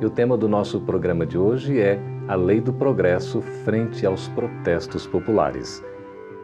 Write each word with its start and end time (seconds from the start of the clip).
E 0.00 0.06
o 0.06 0.10
tema 0.10 0.36
do 0.36 0.48
nosso 0.48 0.80
programa 0.80 1.26
de 1.26 1.36
hoje 1.36 1.80
é 1.80 1.98
a 2.28 2.36
lei 2.36 2.60
do 2.60 2.72
progresso 2.72 3.40
frente 3.64 4.06
aos 4.06 4.28
protestos 4.28 5.08
populares. 5.08 5.82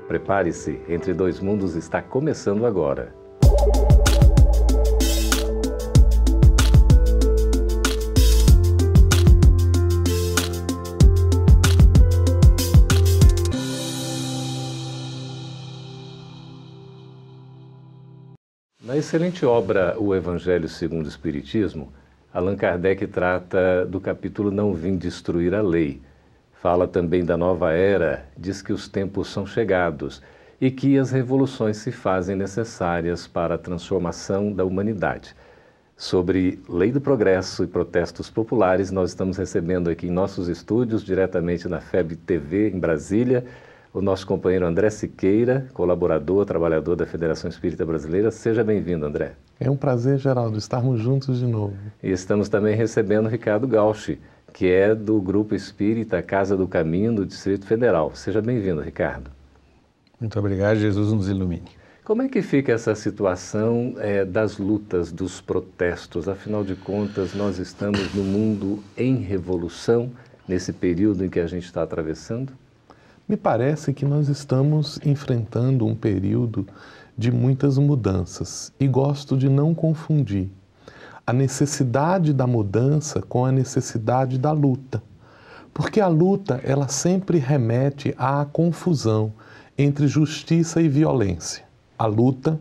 Prepare-se, 0.09 0.81
Entre 0.89 1.15
Dois 1.15 1.39
Mundos 1.39 1.77
está 1.77 2.03
começando 2.03 2.67
agora. 2.67 3.15
Na 18.83 18.97
excelente 18.97 19.47
obra 19.47 19.97
O 19.97 20.13
Evangelho 20.13 20.69
segundo 20.69 21.07
o 21.07 21.09
Espiritismo, 21.09 21.93
Allan 22.35 22.57
Kardec 22.57 23.07
trata 23.07 23.87
do 23.87 24.01
capítulo 24.01 24.51
Não 24.51 24.75
Vim 24.75 24.97
Destruir 24.97 25.55
a 25.55 25.63
Lei. 25.63 26.03
Fala 26.61 26.89
também 26.89 27.25
da 27.25 27.37
nova 27.37 27.71
era, 27.71 28.27
diz 28.37 28.61
que 28.61 28.73
os 28.73 28.89
tempos 28.89 29.29
são 29.29 29.47
chegados 29.47 30.21
e 30.61 30.69
que 30.69 30.99
as 30.99 31.13
revoluções 31.13 31.77
se 31.77 31.93
fazem 31.93 32.35
necessárias 32.35 33.29
para 33.29 33.55
a 33.55 33.59
transformação 33.59 34.53
da 34.53 34.65
humanidade. 34.65 35.33
Sobre 35.97 36.61
lei 36.69 36.91
do 36.91 37.01
progresso 37.01 37.63
e 37.63 37.69
protestos 37.69 38.29
populares, 38.29 38.91
nós 38.91 39.11
estamos 39.11 39.37
recebendo 39.37 39.89
aqui 39.89 40.09
em 40.09 40.11
nossos 40.11 40.49
estúdios, 40.49 41.05
diretamente 41.05 41.69
na 41.69 41.81
FEB 41.81 42.17
TV 42.17 42.69
em 42.69 42.81
Brasília, 42.81 43.45
o 43.95 44.03
nosso 44.03 44.27
companheiro 44.27 44.67
André 44.67 44.91
Siqueira, 44.91 45.69
colaborador, 45.73 46.45
trabalhador 46.45 46.97
da 46.97 47.07
Federação 47.07 47.49
Espírita 47.49 47.87
Brasileira. 47.87 48.29
Seja 48.33 48.65
bem-vindo, 48.65 49.07
André. 49.07 49.37
É 49.61 49.71
um 49.71 49.77
prazer, 49.77 50.19
Geraldo, 50.19 50.59
estarmos 50.59 51.01
juntos 51.01 51.39
de 51.39 51.47
novo. 51.47 51.77
E 52.03 52.11
estamos 52.11 52.49
também 52.49 52.75
recebendo 52.75 53.27
o 53.27 53.29
Ricardo 53.29 53.69
Gauchi, 53.69 54.19
que 54.53 54.67
é 54.67 54.97
do 54.97 55.21
Grupo 55.23 55.55
Espírita 55.55 56.21
Casa 56.21 56.57
do 56.57 56.67
Caminho 56.67 57.15
do 57.15 57.25
Distrito 57.25 57.67
Federal. 57.67 58.11
Seja 58.17 58.43
bem-vindo, 58.43 58.81
Ricardo. 58.81 59.31
Muito 60.19 60.37
obrigado, 60.41 60.77
Jesus 60.77 61.13
nos 61.13 61.29
ilumine. 61.29 61.71
Como 62.03 62.21
é 62.21 62.29
que 62.29 62.43
fica 62.43 62.73
essa 62.73 62.97
situação 62.97 63.95
é, 63.99 64.25
das 64.25 64.59
lutas, 64.59 65.13
dos 65.13 65.41
protestos? 65.41 66.29
Afinal 66.29 66.65
de 66.65 66.75
contas, 66.75 67.33
nós 67.33 67.61
estamos 67.61 68.13
no 68.13 68.25
mundo 68.25 68.83
em 68.97 69.19
revolução, 69.19 70.11
nesse 70.49 70.73
período 70.73 71.25
em 71.25 71.31
que 71.31 71.39
a 71.39 71.47
gente 71.47 71.65
está 71.65 71.85
atravessando? 71.85 72.53
Me 73.27 73.39
parece 73.39 73.95
que 73.95 74.05
nós 74.05 74.29
estamos 74.29 75.01
enfrentando 75.03 75.87
um 75.87 75.95
período 75.95 76.67
de 77.17 77.33
muitas 77.33 77.79
mudanças 77.79 78.71
e 78.79 78.87
gosto 78.87 79.35
de 79.35 79.49
não 79.49 79.75
confundir 79.75 80.51
a 81.27 81.33
necessidade 81.33 82.35
da 82.35 82.47
mudança 82.47 83.23
com 83.23 83.47
a 83.47 83.51
necessidade 83.51 84.39
da 84.39 84.53
luta. 84.53 85.03
Porque 85.73 86.03
a 86.03 86.07
luta, 86.07 86.61
ela 86.63 86.87
sempre 86.89 87.39
remete 87.39 88.15
à 88.19 88.45
confusão 88.45 89.33
entre 89.77 90.07
justiça 90.07 90.83
e 90.83 90.89
violência. 90.89 91.65
A 91.99 92.05
luta 92.05 92.61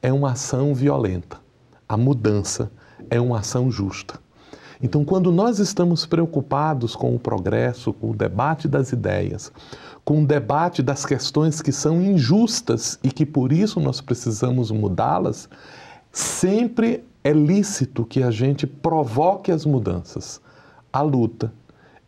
é 0.00 0.12
uma 0.12 0.30
ação 0.30 0.72
violenta. 0.72 1.38
A 1.88 1.96
mudança 1.96 2.70
é 3.10 3.20
uma 3.20 3.40
ação 3.40 3.68
justa. 3.68 4.23
Então, 4.82 5.04
quando 5.04 5.30
nós 5.30 5.58
estamos 5.58 6.04
preocupados 6.04 6.96
com 6.96 7.14
o 7.14 7.18
progresso, 7.18 7.92
com 7.92 8.10
o 8.10 8.14
debate 8.14 8.66
das 8.66 8.92
ideias, 8.92 9.52
com 10.04 10.22
o 10.22 10.26
debate 10.26 10.82
das 10.82 11.06
questões 11.06 11.62
que 11.62 11.72
são 11.72 12.02
injustas 12.02 12.98
e 13.02 13.10
que 13.10 13.24
por 13.24 13.52
isso 13.52 13.80
nós 13.80 14.00
precisamos 14.00 14.70
mudá-las, 14.70 15.48
sempre 16.12 17.04
é 17.22 17.32
lícito 17.32 18.04
que 18.04 18.22
a 18.22 18.30
gente 18.30 18.66
provoque 18.66 19.50
as 19.50 19.64
mudanças. 19.64 20.40
A 20.92 21.00
luta 21.00 21.52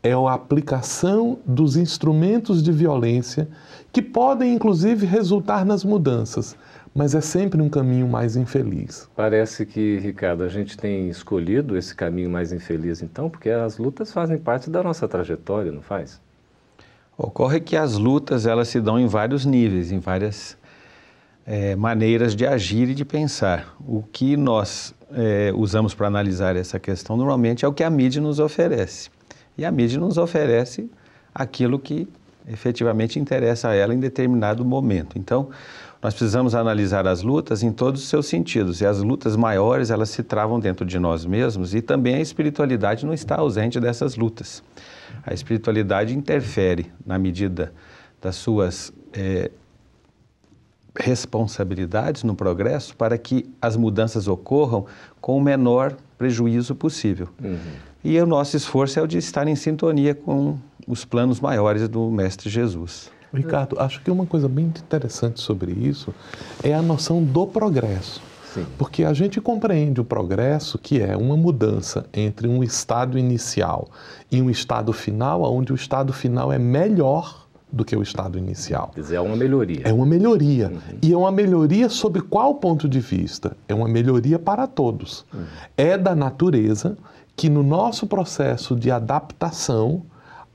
é 0.02 0.12
a 0.12 0.32
aplicação 0.32 1.38
dos 1.44 1.76
instrumentos 1.76 2.62
de 2.62 2.70
violência 2.70 3.48
que 3.92 4.02
podem 4.02 4.54
inclusive 4.54 5.06
resultar 5.06 5.64
nas 5.64 5.82
mudanças, 5.82 6.54
mas 6.96 7.14
é 7.14 7.20
sempre 7.20 7.60
um 7.60 7.68
caminho 7.68 8.08
mais 8.08 8.36
infeliz. 8.36 9.06
Parece 9.14 9.66
que, 9.66 9.98
Ricardo, 9.98 10.42
a 10.42 10.48
gente 10.48 10.78
tem 10.78 11.10
escolhido 11.10 11.76
esse 11.76 11.94
caminho 11.94 12.30
mais 12.30 12.54
infeliz 12.54 13.02
então, 13.02 13.28
porque 13.28 13.50
as 13.50 13.76
lutas 13.76 14.10
fazem 14.10 14.38
parte 14.38 14.70
da 14.70 14.82
nossa 14.82 15.06
trajetória, 15.06 15.70
não 15.70 15.82
faz? 15.82 16.18
Ocorre 17.18 17.60
que 17.60 17.76
as 17.76 17.98
lutas 17.98 18.46
elas 18.46 18.68
se 18.68 18.80
dão 18.80 18.98
em 18.98 19.06
vários 19.06 19.44
níveis, 19.44 19.92
em 19.92 19.98
várias 19.98 20.56
é, 21.46 21.76
maneiras 21.76 22.34
de 22.34 22.46
agir 22.46 22.88
e 22.88 22.94
de 22.94 23.04
pensar. 23.04 23.76
O 23.86 24.02
que 24.02 24.34
nós 24.34 24.94
é, 25.12 25.52
usamos 25.54 25.92
para 25.92 26.06
analisar 26.06 26.56
essa 26.56 26.80
questão 26.80 27.14
normalmente 27.14 27.62
é 27.62 27.68
o 27.68 27.74
que 27.74 27.84
a 27.84 27.90
mídia 27.90 28.22
nos 28.22 28.38
oferece. 28.38 29.10
E 29.58 29.66
a 29.66 29.70
mídia 29.70 30.00
nos 30.00 30.16
oferece 30.16 30.90
aquilo 31.34 31.78
que 31.78 32.08
efetivamente 32.48 33.18
interessa 33.18 33.68
a 33.68 33.74
ela 33.74 33.94
em 33.94 33.98
determinado 33.98 34.64
momento. 34.64 35.18
Então, 35.18 35.50
nós 36.06 36.14
precisamos 36.14 36.54
analisar 36.54 37.04
as 37.04 37.22
lutas 37.22 37.64
em 37.64 37.72
todos 37.72 38.00
os 38.00 38.08
seus 38.08 38.26
sentidos. 38.26 38.80
E 38.80 38.86
as 38.86 39.02
lutas 39.02 39.34
maiores, 39.34 39.90
elas 39.90 40.08
se 40.08 40.22
travam 40.22 40.60
dentro 40.60 40.86
de 40.86 41.00
nós 41.00 41.26
mesmos 41.26 41.74
e 41.74 41.82
também 41.82 42.14
a 42.14 42.20
espiritualidade 42.20 43.04
não 43.04 43.12
está 43.12 43.34
ausente 43.34 43.80
dessas 43.80 44.14
lutas. 44.14 44.62
A 45.24 45.34
espiritualidade 45.34 46.16
interfere 46.16 46.92
na 47.04 47.18
medida 47.18 47.72
das 48.22 48.36
suas 48.36 48.92
é, 49.12 49.50
responsabilidades 50.94 52.22
no 52.22 52.36
progresso 52.36 52.94
para 52.96 53.18
que 53.18 53.44
as 53.60 53.76
mudanças 53.76 54.28
ocorram 54.28 54.86
com 55.20 55.36
o 55.36 55.40
menor 55.40 55.96
prejuízo 56.16 56.76
possível. 56.76 57.30
Uhum. 57.42 57.58
E 58.04 58.16
o 58.20 58.26
nosso 58.26 58.56
esforço 58.56 59.00
é 59.00 59.02
o 59.02 59.08
de 59.08 59.18
estar 59.18 59.48
em 59.48 59.56
sintonia 59.56 60.14
com 60.14 60.56
os 60.86 61.04
planos 61.04 61.40
maiores 61.40 61.88
do 61.88 62.08
Mestre 62.12 62.48
Jesus. 62.48 63.10
Ricardo, 63.32 63.78
acho 63.78 64.02
que 64.02 64.10
uma 64.10 64.26
coisa 64.26 64.48
bem 64.48 64.66
interessante 64.66 65.40
sobre 65.40 65.72
isso 65.72 66.14
é 66.62 66.74
a 66.74 66.82
noção 66.82 67.22
do 67.22 67.46
progresso. 67.46 68.22
Sim. 68.52 68.66
Porque 68.78 69.04
a 69.04 69.12
gente 69.12 69.40
compreende 69.40 70.00
o 70.00 70.04
progresso, 70.04 70.78
que 70.78 71.00
é 71.00 71.16
uma 71.16 71.36
mudança 71.36 72.06
entre 72.12 72.48
um 72.48 72.62
estado 72.62 73.18
inicial 73.18 73.88
e 74.32 74.40
um 74.40 74.48
estado 74.48 74.92
final, 74.92 75.42
onde 75.42 75.72
o 75.72 75.76
estado 75.76 76.12
final 76.12 76.50
é 76.50 76.58
melhor 76.58 77.46
do 77.70 77.84
que 77.84 77.94
o 77.94 78.02
estado 78.02 78.38
inicial. 78.38 78.90
Quer 78.94 79.00
dizer, 79.00 79.16
é 79.16 79.20
uma 79.20 79.36
melhoria. 79.36 79.82
É 79.84 79.92
uma 79.92 80.06
melhoria. 80.06 80.68
Uhum. 80.68 80.98
E 81.02 81.12
é 81.12 81.16
uma 81.16 81.32
melhoria 81.32 81.88
sob 81.88 82.20
qual 82.22 82.54
ponto 82.54 82.88
de 82.88 83.00
vista? 83.00 83.56
É 83.68 83.74
uma 83.74 83.88
melhoria 83.88 84.38
para 84.38 84.66
todos. 84.66 85.26
Uhum. 85.34 85.44
É 85.76 85.98
da 85.98 86.14
natureza 86.14 86.96
que 87.34 87.50
no 87.50 87.62
nosso 87.62 88.06
processo 88.06 88.74
de 88.74 88.90
adaptação, 88.90 90.02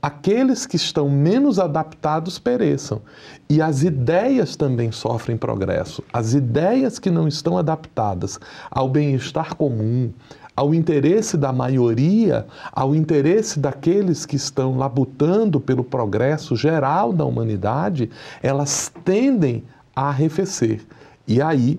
aqueles 0.02 0.66
que 0.66 0.74
estão 0.74 1.08
menos 1.08 1.60
adaptados 1.60 2.36
pereçam. 2.36 3.00
E 3.48 3.62
as 3.62 3.84
ideias 3.84 4.56
também 4.56 4.90
sofrem 4.90 5.36
progresso. 5.36 6.02
As 6.12 6.34
ideias 6.34 6.98
que 6.98 7.08
não 7.08 7.28
estão 7.28 7.56
adaptadas 7.56 8.40
ao 8.68 8.88
bem-estar 8.88 9.54
comum, 9.54 10.10
ao 10.56 10.74
interesse 10.74 11.36
da 11.36 11.52
maioria, 11.52 12.46
ao 12.72 12.96
interesse 12.96 13.60
daqueles 13.60 14.26
que 14.26 14.36
estão 14.36 14.76
labutando 14.76 15.60
pelo 15.60 15.84
progresso 15.84 16.56
geral 16.56 17.12
da 17.12 17.24
humanidade, 17.24 18.10
elas 18.42 18.92
tendem 19.04 19.62
a 19.94 20.08
arrefecer. 20.08 20.84
E 21.28 21.40
aí, 21.40 21.78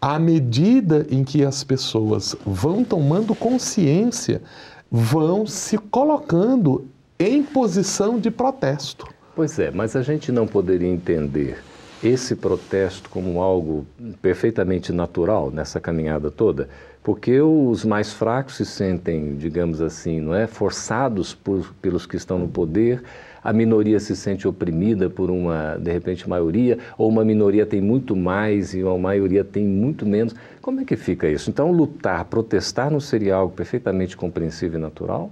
à 0.00 0.18
medida 0.18 1.06
em 1.10 1.24
que 1.24 1.42
as 1.42 1.64
pessoas 1.64 2.36
vão 2.44 2.84
tomando 2.84 3.34
consciência, 3.34 4.42
vão 4.90 5.46
se 5.46 5.78
colocando 5.78 6.86
em 7.18 7.42
posição 7.42 8.18
de 8.18 8.30
protesto. 8.30 9.06
Pois 9.34 9.58
é, 9.58 9.70
mas 9.70 9.96
a 9.96 10.02
gente 10.02 10.30
não 10.32 10.46
poderia 10.46 10.88
entender 10.88 11.58
esse 12.02 12.36
protesto 12.36 13.08
como 13.08 13.40
algo 13.40 13.86
perfeitamente 14.20 14.92
natural 14.92 15.50
nessa 15.50 15.80
caminhada 15.80 16.30
toda, 16.30 16.68
porque 17.02 17.40
os 17.40 17.84
mais 17.84 18.12
fracos 18.12 18.56
se 18.56 18.64
sentem, 18.64 19.36
digamos 19.36 19.80
assim, 19.80 20.20
não 20.20 20.34
é, 20.34 20.46
forçados 20.46 21.34
por, 21.34 21.72
pelos 21.80 22.06
que 22.06 22.16
estão 22.16 22.38
no 22.38 22.48
poder, 22.48 23.02
a 23.42 23.52
minoria 23.52 24.00
se 24.00 24.16
sente 24.16 24.48
oprimida 24.48 25.10
por 25.10 25.30
uma, 25.30 25.76
de 25.76 25.92
repente, 25.92 26.28
maioria, 26.28 26.78
ou 26.96 27.08
uma 27.08 27.24
minoria 27.24 27.66
tem 27.66 27.80
muito 27.80 28.16
mais 28.16 28.74
e 28.74 28.82
uma 28.82 28.96
maioria 28.96 29.44
tem 29.44 29.66
muito 29.66 30.06
menos. 30.06 30.34
Como 30.62 30.80
é 30.80 30.84
que 30.84 30.96
fica 30.96 31.28
isso? 31.28 31.50
Então, 31.50 31.70
lutar, 31.70 32.24
protestar 32.24 32.90
não 32.90 33.00
seria 33.00 33.34
algo 33.34 33.54
perfeitamente 33.54 34.16
compreensível 34.16 34.78
e 34.78 34.82
natural? 34.82 35.30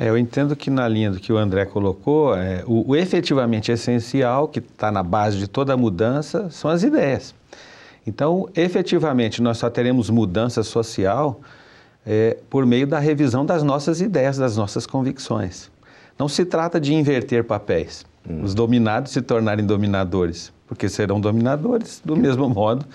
É, 0.00 0.08
eu 0.08 0.16
entendo 0.16 0.54
que 0.54 0.70
na 0.70 0.86
linha 0.86 1.10
do 1.10 1.18
que 1.18 1.32
o 1.32 1.36
André 1.36 1.64
colocou, 1.64 2.36
é, 2.36 2.62
o, 2.66 2.92
o 2.92 2.96
efetivamente 2.96 3.72
essencial, 3.72 4.46
que 4.46 4.60
está 4.60 4.92
na 4.92 5.02
base 5.02 5.38
de 5.38 5.48
toda 5.48 5.76
mudança, 5.76 6.48
são 6.50 6.70
as 6.70 6.84
ideias. 6.84 7.34
Então, 8.06 8.48
efetivamente, 8.54 9.42
nós 9.42 9.58
só 9.58 9.68
teremos 9.68 10.08
mudança 10.08 10.62
social 10.62 11.40
é, 12.06 12.36
por 12.48 12.64
meio 12.64 12.86
da 12.86 13.00
revisão 13.00 13.44
das 13.44 13.64
nossas 13.64 14.00
ideias, 14.00 14.38
das 14.38 14.56
nossas 14.56 14.86
convicções. 14.86 15.68
Não 16.16 16.28
se 16.28 16.44
trata 16.44 16.80
de 16.80 16.94
inverter 16.94 17.42
papéis, 17.42 18.06
hum. 18.28 18.42
os 18.44 18.54
dominados 18.54 19.10
se 19.10 19.20
tornarem 19.20 19.66
dominadores, 19.66 20.52
porque 20.68 20.88
serão 20.88 21.20
dominadores 21.20 22.00
do 22.04 22.16
mesmo 22.16 22.48
modo 22.48 22.86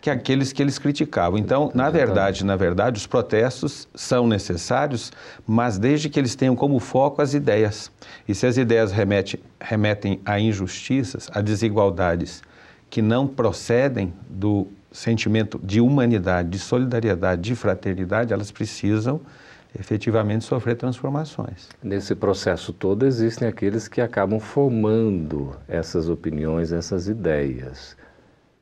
que 0.00 0.10
aqueles 0.10 0.52
que 0.52 0.62
eles 0.62 0.78
criticavam. 0.78 1.38
Então, 1.38 1.70
na 1.74 1.90
verdade, 1.90 2.44
na 2.44 2.56
verdade, 2.56 2.98
os 2.98 3.06
protestos 3.06 3.88
são 3.94 4.26
necessários, 4.26 5.12
mas 5.46 5.78
desde 5.78 6.08
que 6.08 6.18
eles 6.18 6.34
tenham 6.34 6.54
como 6.54 6.78
foco 6.78 7.20
as 7.20 7.34
ideias. 7.34 7.90
E 8.26 8.34
se 8.34 8.46
as 8.46 8.56
ideias 8.56 8.92
remete, 8.92 9.42
remetem 9.60 10.20
a 10.24 10.38
injustiças, 10.38 11.28
a 11.32 11.40
desigualdades 11.40 12.42
que 12.90 13.02
não 13.02 13.26
procedem 13.26 14.12
do 14.28 14.66
sentimento 14.90 15.60
de 15.62 15.80
humanidade, 15.80 16.48
de 16.48 16.58
solidariedade, 16.58 17.42
de 17.42 17.54
fraternidade, 17.54 18.32
elas 18.32 18.50
precisam 18.50 19.20
efetivamente 19.78 20.44
sofrer 20.44 20.76
transformações. 20.76 21.68
Nesse 21.82 22.14
processo 22.14 22.72
todo 22.72 23.04
existem 23.04 23.46
aqueles 23.46 23.86
que 23.86 24.00
acabam 24.00 24.40
formando 24.40 25.54
essas 25.68 26.08
opiniões, 26.08 26.72
essas 26.72 27.06
ideias. 27.06 27.96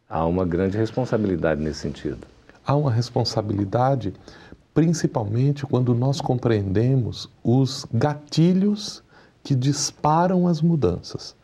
Há 0.09 0.25
uma 0.25 0.45
grande 0.45 0.79
responsabilidade 0.79 1.61
nesse 1.61 1.81
sentido. 1.81 2.29
Há 2.65 2.77
uma 2.77 2.93
responsabilidade, 2.93 4.15
principalmente 4.73 5.67
quando 5.67 5.93
nós 5.97 6.21
compreendemos 6.21 7.29
os 7.43 7.85
gatilhos 7.93 9.03
que 9.43 9.53
disparam 9.53 10.47
as 10.47 10.63
mudanças. 10.63 11.35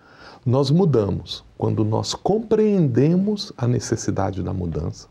Nós 0.47 0.71
mudamos 0.71 1.45
quando 1.59 1.85
nós 1.85 2.15
compreendemos 2.15 3.53
a 3.59 3.67
necessidade 3.67 4.45
da 4.45 4.53
mudança. 4.53 5.09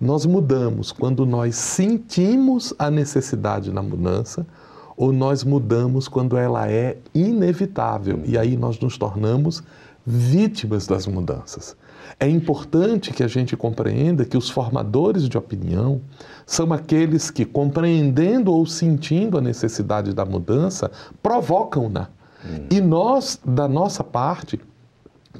Nós 0.00 0.26
mudamos 0.26 0.90
quando 0.90 1.24
nós 1.24 1.54
sentimos 1.54 2.74
a 2.76 2.90
necessidade 2.90 3.70
da 3.70 3.80
mudança 3.80 4.44
ou 4.96 5.12
nós 5.12 5.44
mudamos 5.44 6.08
quando 6.08 6.36
ela 6.36 6.68
é 6.68 6.98
inevitável 7.14 8.20
e 8.24 8.36
aí 8.36 8.56
nós 8.56 8.80
nos 8.80 8.98
tornamos 8.98 9.62
vítimas 10.04 10.88
das 10.88 11.06
mudanças. 11.06 11.76
É 12.18 12.28
importante 12.28 13.12
que 13.12 13.22
a 13.22 13.28
gente 13.28 13.56
compreenda 13.56 14.24
que 14.24 14.36
os 14.36 14.48
formadores 14.48 15.28
de 15.28 15.36
opinião 15.36 16.00
são 16.46 16.72
aqueles 16.72 17.30
que, 17.30 17.44
compreendendo 17.44 18.52
ou 18.52 18.66
sentindo 18.66 19.38
a 19.38 19.40
necessidade 19.40 20.12
da 20.12 20.24
mudança, 20.24 20.90
provocam-na. 21.22 22.08
Hum. 22.44 22.66
E 22.70 22.80
nós, 22.80 23.40
da 23.44 23.68
nossa 23.68 24.02
parte, 24.04 24.60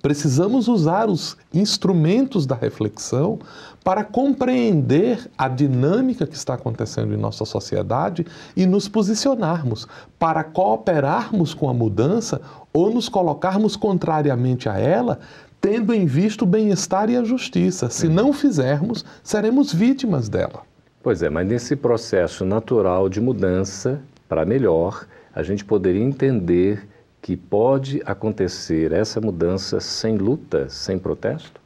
precisamos 0.00 0.69
usar 0.69 1.09
os 1.09 1.37
instrumentos 1.53 2.47
da 2.47 2.55
reflexão 2.55 3.38
para 3.85 4.05
compreender 4.05 5.31
a 5.37 5.49
dinâmica 5.49 6.26
que 6.26 6.35
está 6.35 6.55
acontecendo 6.55 7.12
em 7.12 7.17
nossa 7.17 7.44
sociedade 7.44 8.26
e 8.56 8.65
nos 8.65 8.88
posicionarmos 8.88 9.87
para 10.19 10.43
cooperarmos 10.44 11.53
com 11.53 11.69
a 11.69 11.75
mudança 11.75 12.41
ou 12.73 12.93
nos 12.93 13.08
colocarmos 13.08 13.76
contrariamente 13.76 14.69
a 14.69 14.79
ela, 14.79 15.20
tendo 15.62 15.94
em 15.94 16.05
vista 16.05 16.43
o 16.43 16.47
bem-estar 16.47 17.09
e 17.09 17.17
a 17.17 17.23
justiça. 17.23 17.88
Se 17.88 18.09
não 18.09 18.32
fizermos, 18.32 19.05
seremos 19.23 19.73
vítimas 19.73 20.29
dela. 20.29 20.64
Pois 21.00 21.23
é, 21.23 21.31
mas 21.31 21.47
nesse 21.47 21.76
processo 21.76 22.44
natural 22.44 23.09
de 23.09 23.20
mudança 23.20 24.03
para 24.29 24.44
melhor, 24.44 25.06
a 25.32 25.43
gente 25.43 25.64
poderia 25.64 26.03
entender 26.03 26.88
que 27.23 27.37
pode 27.37 28.03
acontecer 28.05 28.91
essa 28.91 29.20
mudança 29.20 29.79
sem 29.79 30.17
luta, 30.17 30.69
sem 30.69 30.99
protesto? 30.99 31.61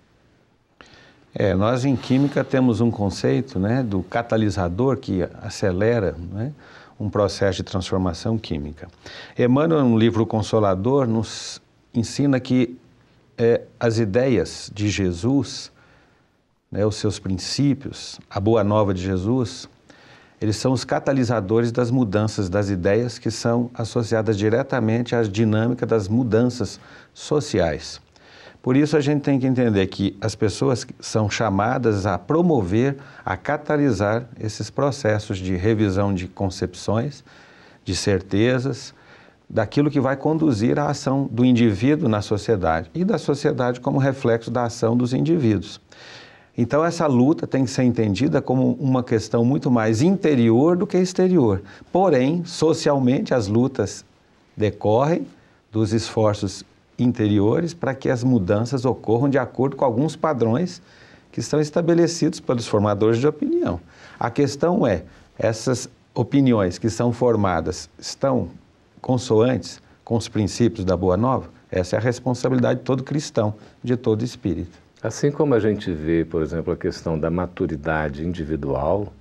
É, 1.34 1.54
nós 1.54 1.86
em 1.86 1.96
química 1.96 2.44
temos 2.44 2.82
um 2.82 2.90
conceito 2.90 3.58
né, 3.58 3.82
do 3.82 4.02
catalisador 4.02 4.98
que 4.98 5.22
acelera 5.40 6.14
né, 6.32 6.52
um 7.00 7.08
processo 7.08 7.58
de 7.58 7.62
transformação 7.62 8.36
química. 8.36 8.88
Emmanuel, 9.38 9.84
no 9.84 9.98
livro 9.98 10.26
Consolador, 10.26 11.06
nos 11.06 11.62
ensina 11.94 12.38
que 12.38 12.78
é, 13.38 13.62
as 13.78 13.98
ideias 13.98 14.70
de 14.74 14.88
Jesus, 14.88 15.70
né, 16.70 16.84
os 16.84 16.96
seus 16.96 17.18
princípios, 17.18 18.18
a 18.30 18.40
boa 18.40 18.64
nova 18.64 18.94
de 18.94 19.02
Jesus, 19.02 19.68
eles 20.40 20.56
são 20.56 20.72
os 20.72 20.84
catalisadores 20.84 21.72
das 21.72 21.90
mudanças 21.90 22.48
das 22.48 22.68
ideias 22.68 23.18
que 23.18 23.30
são 23.30 23.70
associadas 23.72 24.36
diretamente 24.36 25.14
à 25.14 25.22
dinâmica 25.22 25.86
das 25.86 26.08
mudanças 26.08 26.78
sociais. 27.14 28.00
Por 28.62 28.76
isso 28.76 28.96
a 28.96 29.00
gente 29.00 29.22
tem 29.22 29.38
que 29.38 29.46
entender 29.46 29.86
que 29.86 30.16
as 30.20 30.34
pessoas 30.34 30.84
são 30.98 31.30
chamadas 31.30 32.04
a 32.04 32.18
promover, 32.18 32.96
a 33.24 33.36
catalisar 33.36 34.28
esses 34.40 34.68
processos 34.70 35.38
de 35.38 35.54
revisão 35.54 36.12
de 36.12 36.26
concepções, 36.26 37.22
de 37.84 37.94
certezas, 37.94 38.92
daquilo 39.48 39.90
que 39.90 40.00
vai 40.00 40.16
conduzir 40.16 40.78
à 40.78 40.90
ação 40.90 41.28
do 41.30 41.44
indivíduo 41.44 42.08
na 42.08 42.20
sociedade 42.20 42.90
e 42.94 43.04
da 43.04 43.18
sociedade 43.18 43.80
como 43.80 43.98
reflexo 43.98 44.50
da 44.50 44.64
ação 44.64 44.96
dos 44.96 45.12
indivíduos. 45.12 45.80
Então, 46.58 46.84
essa 46.84 47.06
luta 47.06 47.46
tem 47.46 47.64
que 47.64 47.70
ser 47.70 47.82
entendida 47.82 48.40
como 48.40 48.72
uma 48.80 49.02
questão 49.02 49.44
muito 49.44 49.70
mais 49.70 50.00
interior 50.00 50.76
do 50.76 50.86
que 50.86 50.96
exterior. 50.96 51.62
Porém, 51.92 52.44
socialmente, 52.44 53.34
as 53.34 53.46
lutas 53.46 54.04
decorrem 54.56 55.26
dos 55.70 55.92
esforços 55.92 56.64
interiores 56.98 57.74
para 57.74 57.94
que 57.94 58.08
as 58.08 58.24
mudanças 58.24 58.86
ocorram 58.86 59.28
de 59.28 59.36
acordo 59.36 59.76
com 59.76 59.84
alguns 59.84 60.16
padrões 60.16 60.80
que 61.30 61.40
estão 61.40 61.60
estabelecidos 61.60 62.40
pelos 62.40 62.66
formadores 62.66 63.18
de 63.18 63.26
opinião. 63.26 63.78
A 64.18 64.30
questão 64.30 64.86
é: 64.86 65.04
essas 65.38 65.86
opiniões 66.14 66.78
que 66.78 66.88
são 66.88 67.12
formadas 67.12 67.90
estão 67.98 68.48
consoantes 69.06 69.80
com 70.04 70.16
os 70.16 70.26
princípios 70.28 70.84
da 70.84 70.96
Boa 70.96 71.16
Nova? 71.16 71.48
Essa 71.70 71.94
é 71.94 71.98
a 72.00 72.02
responsabilidade 72.02 72.80
de 72.80 72.84
todo 72.84 73.04
cristão, 73.04 73.54
de 73.80 73.96
todo 73.96 74.24
espírito. 74.24 74.76
Assim 75.00 75.30
como 75.30 75.54
a 75.54 75.60
gente 75.60 75.92
vê, 75.92 76.24
por 76.24 76.42
exemplo, 76.42 76.72
a 76.72 76.76
questão 76.76 77.16
da 77.16 77.30
maturidade 77.30 78.26
individual, 78.26 79.12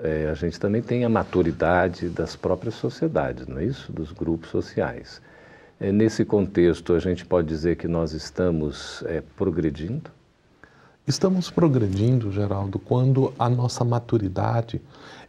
é, 0.00 0.28
a 0.28 0.34
gente 0.34 0.58
também 0.58 0.82
tem 0.82 1.04
a 1.04 1.08
maturidade 1.08 2.08
das 2.08 2.34
próprias 2.34 2.74
sociedades, 2.74 3.46
não 3.46 3.58
é 3.58 3.64
isso? 3.64 3.92
Dos 3.92 4.10
grupos 4.10 4.50
sociais. 4.50 5.22
É, 5.78 5.92
nesse 5.92 6.24
contexto, 6.24 6.92
a 6.92 6.98
gente 6.98 7.24
pode 7.24 7.46
dizer 7.46 7.76
que 7.76 7.86
nós 7.86 8.14
estamos 8.14 9.04
é, 9.06 9.22
progredindo? 9.36 10.10
Estamos 11.06 11.48
progredindo, 11.48 12.32
Geraldo, 12.32 12.76
quando 12.80 13.32
a 13.38 13.48
nossa 13.48 13.84
maturidade 13.84 14.82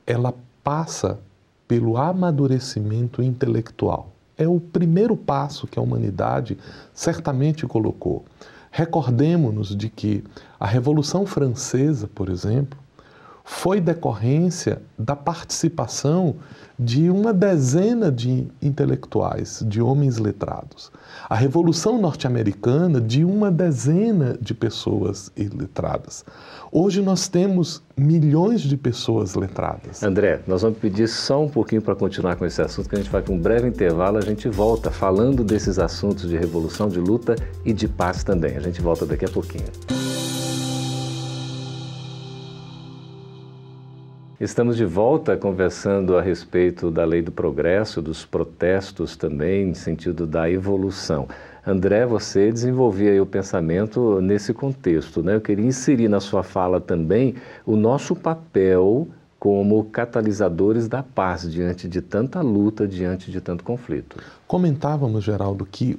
ela 0.07 0.33
passa 0.63 1.19
pelo 1.67 1.97
amadurecimento 1.97 3.21
intelectual. 3.21 4.09
É 4.37 4.47
o 4.47 4.59
primeiro 4.59 5.15
passo 5.15 5.67
que 5.67 5.77
a 5.77 5.81
humanidade 5.81 6.57
certamente 6.93 7.65
colocou. 7.67 8.25
Recordemos-nos 8.71 9.75
de 9.75 9.89
que 9.89 10.23
a 10.59 10.65
Revolução 10.65 11.25
Francesa, 11.25 12.07
por 12.07 12.29
exemplo, 12.29 12.79
foi 13.43 13.81
decorrência 13.81 14.81
da 14.97 15.15
participação 15.15 16.35
de 16.79 17.09
uma 17.09 17.33
dezena 17.33 18.11
de 18.11 18.47
intelectuais, 18.61 19.63
de 19.67 19.81
homens 19.81 20.17
letrados. 20.17 20.91
A 21.29 21.35
Revolução 21.35 22.01
Norte-Americana, 22.01 22.99
de 22.99 23.23
uma 23.23 23.51
dezena 23.51 24.37
de 24.41 24.53
pessoas 24.53 25.31
letradas. 25.37 26.25
Hoje 26.71 27.01
nós 27.01 27.27
temos 27.27 27.83
milhões 27.95 28.61
de 28.61 28.75
pessoas 28.75 29.35
letradas. 29.35 30.01
André, 30.01 30.41
nós 30.47 30.63
vamos 30.63 30.79
pedir 30.79 31.07
só 31.07 31.43
um 31.43 31.49
pouquinho 31.49 31.81
para 31.81 31.95
continuar 31.95 32.35
com 32.35 32.45
esse 32.45 32.61
assunto, 32.61 32.89
que 32.89 32.95
a 32.95 32.97
gente 32.97 33.11
vai 33.11 33.21
com 33.21 33.35
um 33.35 33.39
breve 33.39 33.67
intervalo, 33.67 34.17
a 34.17 34.21
gente 34.21 34.49
volta 34.49 34.89
falando 34.89 35.43
desses 35.43 35.77
assuntos 35.77 36.27
de 36.27 36.37
revolução, 36.37 36.89
de 36.89 36.99
luta 36.99 37.35
e 37.63 37.71
de 37.71 37.87
paz 37.87 38.23
também. 38.23 38.57
A 38.57 38.61
gente 38.61 38.81
volta 38.81 39.05
daqui 39.05 39.25
a 39.25 39.29
pouquinho. 39.29 40.12
Estamos 44.43 44.75
de 44.75 44.83
volta 44.83 45.37
conversando 45.37 46.17
a 46.17 46.21
respeito 46.21 46.91
da 46.91 47.05
lei 47.05 47.21
do 47.21 47.31
progresso, 47.31 48.01
dos 48.01 48.25
protestos 48.25 49.15
também, 49.15 49.67
no 49.67 49.73
sentido 49.73 50.27
da 50.27 50.51
evolução. 50.51 51.29
André, 51.65 52.05
você 52.05 52.51
desenvolvia 52.51 53.23
o 53.23 53.25
pensamento 53.25 54.19
nesse 54.19 54.53
contexto, 54.53 55.23
né? 55.23 55.35
Eu 55.35 55.39
queria 55.39 55.65
inserir 55.65 56.09
na 56.09 56.19
sua 56.19 56.43
fala 56.43 56.81
também 56.81 57.35
o 57.65 57.77
nosso 57.77 58.17
papel 58.17 59.07
como 59.39 59.85
catalisadores 59.85 60.89
da 60.89 61.01
paz 61.01 61.49
diante 61.49 61.87
de 61.87 62.01
tanta 62.01 62.41
luta, 62.41 62.85
diante 62.85 63.31
de 63.31 63.39
tanto 63.39 63.63
conflito. 63.63 64.17
Comentávamos, 64.45 65.23
Geraldo, 65.23 65.65
que 65.65 65.97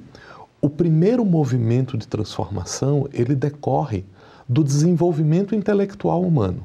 o 0.61 0.69
primeiro 0.69 1.25
movimento 1.25 1.97
de 1.97 2.07
transformação, 2.07 3.09
ele 3.11 3.33
decorre 3.33 4.05
do 4.47 4.63
desenvolvimento 4.63 5.55
intelectual 5.55 6.21
humano. 6.21 6.63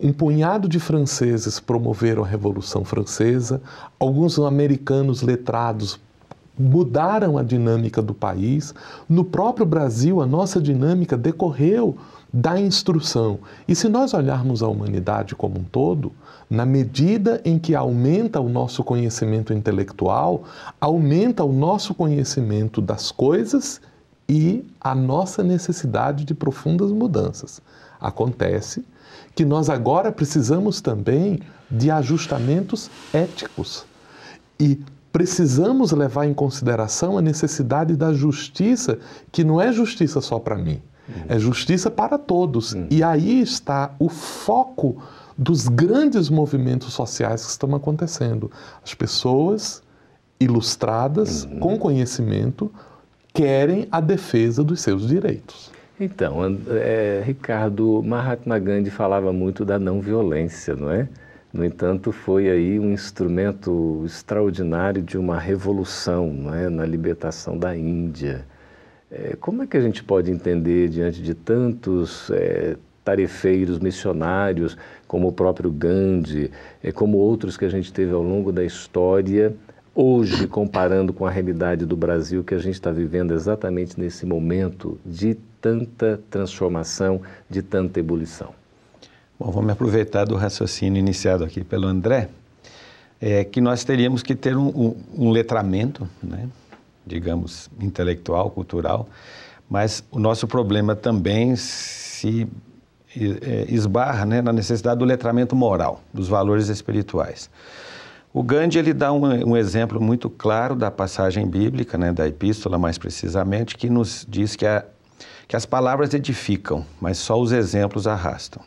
Um 0.00 0.12
punhado 0.12 0.68
de 0.68 0.80
franceses 0.80 1.60
promoveram 1.60 2.24
a 2.24 2.26
Revolução 2.26 2.84
Francesa, 2.84 3.62
alguns 3.98 4.38
americanos 4.40 5.22
letrados 5.22 6.00
mudaram 6.58 7.38
a 7.38 7.42
dinâmica 7.42 8.02
do 8.02 8.12
país. 8.12 8.74
No 9.08 9.24
próprio 9.24 9.64
Brasil, 9.64 10.20
a 10.20 10.26
nossa 10.26 10.60
dinâmica 10.60 11.16
decorreu 11.16 11.96
da 12.32 12.58
instrução. 12.58 13.38
E 13.68 13.74
se 13.76 13.88
nós 13.88 14.14
olharmos 14.14 14.64
a 14.64 14.68
humanidade 14.68 15.36
como 15.36 15.60
um 15.60 15.64
todo, 15.64 16.12
na 16.50 16.66
medida 16.66 17.40
em 17.44 17.56
que 17.56 17.74
aumenta 17.74 18.40
o 18.40 18.48
nosso 18.48 18.82
conhecimento 18.82 19.52
intelectual, 19.52 20.42
aumenta 20.80 21.44
o 21.44 21.52
nosso 21.52 21.94
conhecimento 21.94 22.80
das 22.80 23.12
coisas 23.12 23.80
e 24.28 24.64
a 24.80 24.92
nossa 24.92 25.42
necessidade 25.44 26.24
de 26.24 26.34
profundas 26.34 26.90
mudanças. 26.90 27.62
Acontece 28.00 28.84
que 29.34 29.44
nós 29.44 29.68
agora 29.68 30.12
precisamos 30.12 30.80
também 30.80 31.40
de 31.70 31.90
ajustamentos 31.90 32.90
éticos. 33.12 33.84
E 34.58 34.80
precisamos 35.12 35.92
levar 35.92 36.26
em 36.26 36.34
consideração 36.34 37.18
a 37.18 37.22
necessidade 37.22 37.96
da 37.96 38.12
justiça, 38.12 38.98
que 39.30 39.44
não 39.44 39.60
é 39.60 39.72
justiça 39.72 40.20
só 40.20 40.38
para 40.38 40.56
mim, 40.56 40.80
uhum. 41.08 41.24
é 41.28 41.38
justiça 41.38 41.90
para 41.90 42.18
todos. 42.18 42.72
Uhum. 42.72 42.86
E 42.90 43.02
aí 43.02 43.40
está 43.40 43.94
o 43.98 44.08
foco 44.08 45.02
dos 45.36 45.66
grandes 45.68 46.28
movimentos 46.28 46.92
sociais 46.92 47.44
que 47.44 47.50
estão 47.50 47.74
acontecendo. 47.74 48.50
As 48.84 48.94
pessoas 48.94 49.82
ilustradas, 50.38 51.44
uhum. 51.44 51.58
com 51.58 51.78
conhecimento, 51.78 52.70
querem 53.32 53.88
a 53.90 54.00
defesa 54.00 54.62
dos 54.62 54.80
seus 54.80 55.06
direitos. 55.06 55.70
Então, 55.98 56.40
é, 56.70 57.22
Ricardo, 57.24 58.02
Mahatma 58.02 58.58
Gandhi 58.58 58.90
falava 58.90 59.32
muito 59.32 59.64
da 59.64 59.78
não 59.78 60.00
violência, 60.00 60.74
não 60.74 60.90
é? 60.90 61.08
No 61.52 61.64
entanto, 61.64 62.10
foi 62.10 62.50
aí 62.50 62.80
um 62.80 62.92
instrumento 62.92 64.02
extraordinário 64.04 65.00
de 65.00 65.16
uma 65.16 65.38
revolução 65.38 66.52
é? 66.52 66.68
na 66.68 66.84
libertação 66.84 67.56
da 67.56 67.76
Índia. 67.76 68.44
É, 69.08 69.36
como 69.38 69.62
é 69.62 69.66
que 69.68 69.76
a 69.76 69.80
gente 69.80 70.02
pode 70.02 70.32
entender, 70.32 70.88
diante 70.88 71.22
de 71.22 71.32
tantos 71.32 72.28
é, 72.32 72.76
tarefeiros 73.04 73.78
missionários, 73.78 74.76
como 75.06 75.28
o 75.28 75.32
próprio 75.32 75.70
Gandhi, 75.70 76.50
é, 76.82 76.90
como 76.90 77.18
outros 77.18 77.56
que 77.56 77.64
a 77.64 77.68
gente 77.68 77.92
teve 77.92 78.12
ao 78.12 78.22
longo 78.22 78.50
da 78.50 78.64
história, 78.64 79.54
hoje, 79.94 80.48
comparando 80.48 81.12
com 81.12 81.24
a 81.24 81.30
realidade 81.30 81.86
do 81.86 81.96
Brasil 81.96 82.42
que 82.42 82.54
a 82.54 82.58
gente 82.58 82.74
está 82.74 82.90
vivendo 82.90 83.32
exatamente 83.32 84.00
nesse 84.00 84.26
momento 84.26 84.98
de 85.06 85.36
tanta 85.64 86.20
transformação, 86.28 87.22
de 87.48 87.62
tanta 87.62 87.98
ebulição? 87.98 88.50
Bom, 89.40 89.50
vamos 89.50 89.70
aproveitar 89.70 90.26
do 90.26 90.36
raciocínio 90.36 91.00
iniciado 91.00 91.42
aqui 91.42 91.64
pelo 91.64 91.86
André, 91.86 92.28
é 93.18 93.42
que 93.44 93.62
nós 93.62 93.82
teríamos 93.82 94.22
que 94.22 94.34
ter 94.34 94.58
um, 94.58 94.68
um, 94.68 94.96
um 95.16 95.30
letramento, 95.30 96.06
né, 96.22 96.50
digamos, 97.06 97.70
intelectual, 97.80 98.50
cultural, 98.50 99.08
mas 99.66 100.04
o 100.10 100.18
nosso 100.18 100.46
problema 100.46 100.94
também 100.94 101.56
se 101.56 102.46
é, 103.16 103.64
esbarra 103.66 104.26
né, 104.26 104.42
na 104.42 104.52
necessidade 104.52 104.98
do 104.98 105.06
letramento 105.06 105.56
moral, 105.56 106.02
dos 106.12 106.28
valores 106.28 106.68
espirituais. 106.68 107.48
O 108.34 108.42
Gandhi 108.42 108.78
ele 108.78 108.92
dá 108.92 109.14
um, 109.14 109.52
um, 109.52 109.56
exemplo 109.56 109.98
muito 109.98 110.28
claro 110.28 110.74
da 110.74 110.90
passagem 110.90 111.46
bíblica, 111.46 111.96
né, 111.96 112.12
da 112.12 112.28
epístola 112.28 112.76
mais 112.76 112.98
precisamente, 112.98 113.78
que 113.78 113.88
nos 113.88 114.26
diz 114.28 114.56
que, 114.56 114.66
a, 114.66 114.84
que 115.46 115.56
as 115.56 115.66
palavras 115.66 116.14
edificam, 116.14 116.84
mas 117.00 117.18
só 117.18 117.40
os 117.40 117.52
exemplos 117.52 118.06
arrastam. 118.06 118.62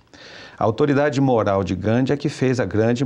A 0.57 0.63
autoridade 0.63 1.19
moral 1.21 1.63
de 1.63 1.75
Gandhi 1.75 2.13
é 2.13 2.17
que 2.17 2.29
fez 2.29 2.59
a 2.59 2.65
grande 2.65 3.05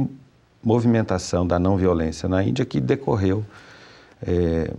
movimentação 0.63 1.45
da 1.45 1.57
não 1.57 1.75
violência 1.75 2.29
na 2.29 2.43
Índia, 2.43 2.65
que 2.65 2.79
decorreu 2.79 3.45
é, 4.25 4.71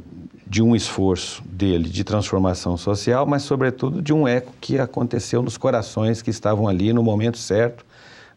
de 0.47 0.63
um 0.63 0.77
esforço 0.77 1.43
dele 1.45 1.89
de 1.89 2.05
transformação 2.05 2.77
social, 2.77 3.27
mas, 3.27 3.43
sobretudo, 3.43 4.01
de 4.01 4.13
um 4.13 4.29
eco 4.29 4.53
que 4.61 4.79
aconteceu 4.79 5.43
nos 5.43 5.57
corações 5.57 6.23
que 6.23 6.31
estavam 6.31 6.69
ali 6.69 6.93
no 6.93 7.03
momento 7.03 7.39
certo, 7.39 7.85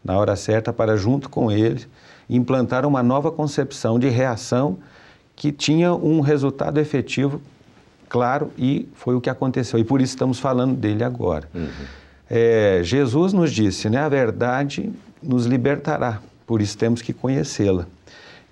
na 0.04 0.18
hora 0.18 0.34
certa, 0.36 0.72
para, 0.72 0.96
junto 0.96 1.28
com 1.28 1.50
ele, 1.50 1.86
implantar 2.28 2.84
uma 2.84 3.02
nova 3.02 3.30
concepção 3.30 3.98
de 3.98 4.08
reação 4.08 4.78
que 5.34 5.52
tinha 5.52 5.94
um 5.94 6.20
resultado 6.20 6.78
efetivo 6.78 7.40
claro 8.08 8.50
e 8.56 8.88
foi 8.94 9.14
o 9.14 9.20
que 9.20 9.30
aconteceu. 9.30 9.78
E 9.78 9.84
por 9.84 10.00
isso 10.00 10.14
estamos 10.14 10.38
falando 10.38 10.74
dele 10.74 11.04
agora. 11.04 11.48
Uhum. 11.54 11.68
É, 12.28 12.80
Jesus 12.82 13.32
nos 13.32 13.52
disse, 13.52 13.88
né, 13.88 13.98
a 13.98 14.08
verdade 14.08 14.92
nos 15.22 15.46
libertará, 15.46 16.20
por 16.46 16.60
isso 16.60 16.76
temos 16.76 17.02
que 17.02 17.12
conhecê-la. 17.12 17.86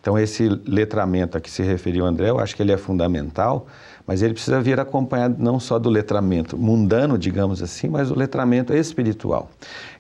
Então, 0.01 0.19
esse 0.19 0.47
letramento 0.67 1.39
a 1.39 1.41
que 1.41 1.51
se 1.51 1.63
referiu 1.63 2.05
André, 2.05 2.29
eu 2.29 2.39
acho 2.39 2.55
que 2.55 2.63
ele 2.63 2.73
é 2.73 2.77
fundamental, 2.77 3.67
mas 4.07 4.21
ele 4.21 4.35
precisa 4.35 4.61
vir 4.61 4.79
acompanhado 4.79 5.37
não 5.39 5.59
só 5.59 5.79
do 5.79 5.89
letramento 5.89 6.59
mundano, 6.59 7.17
digamos 7.17 7.63
assim, 7.63 7.89
mas 7.89 8.11
do 8.11 8.19
letramento 8.19 8.75
espiritual. 8.75 9.51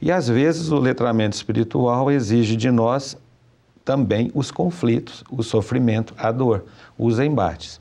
E 0.02 0.12
às 0.12 0.28
vezes 0.28 0.70
o 0.70 0.78
letramento 0.78 1.34
espiritual 1.34 2.10
exige 2.10 2.54
de 2.54 2.70
nós 2.70 3.16
também 3.82 4.30
os 4.34 4.50
conflitos, 4.50 5.24
o 5.30 5.42
sofrimento, 5.42 6.14
a 6.18 6.30
dor, 6.30 6.64
os 6.98 7.18
embates. 7.18 7.80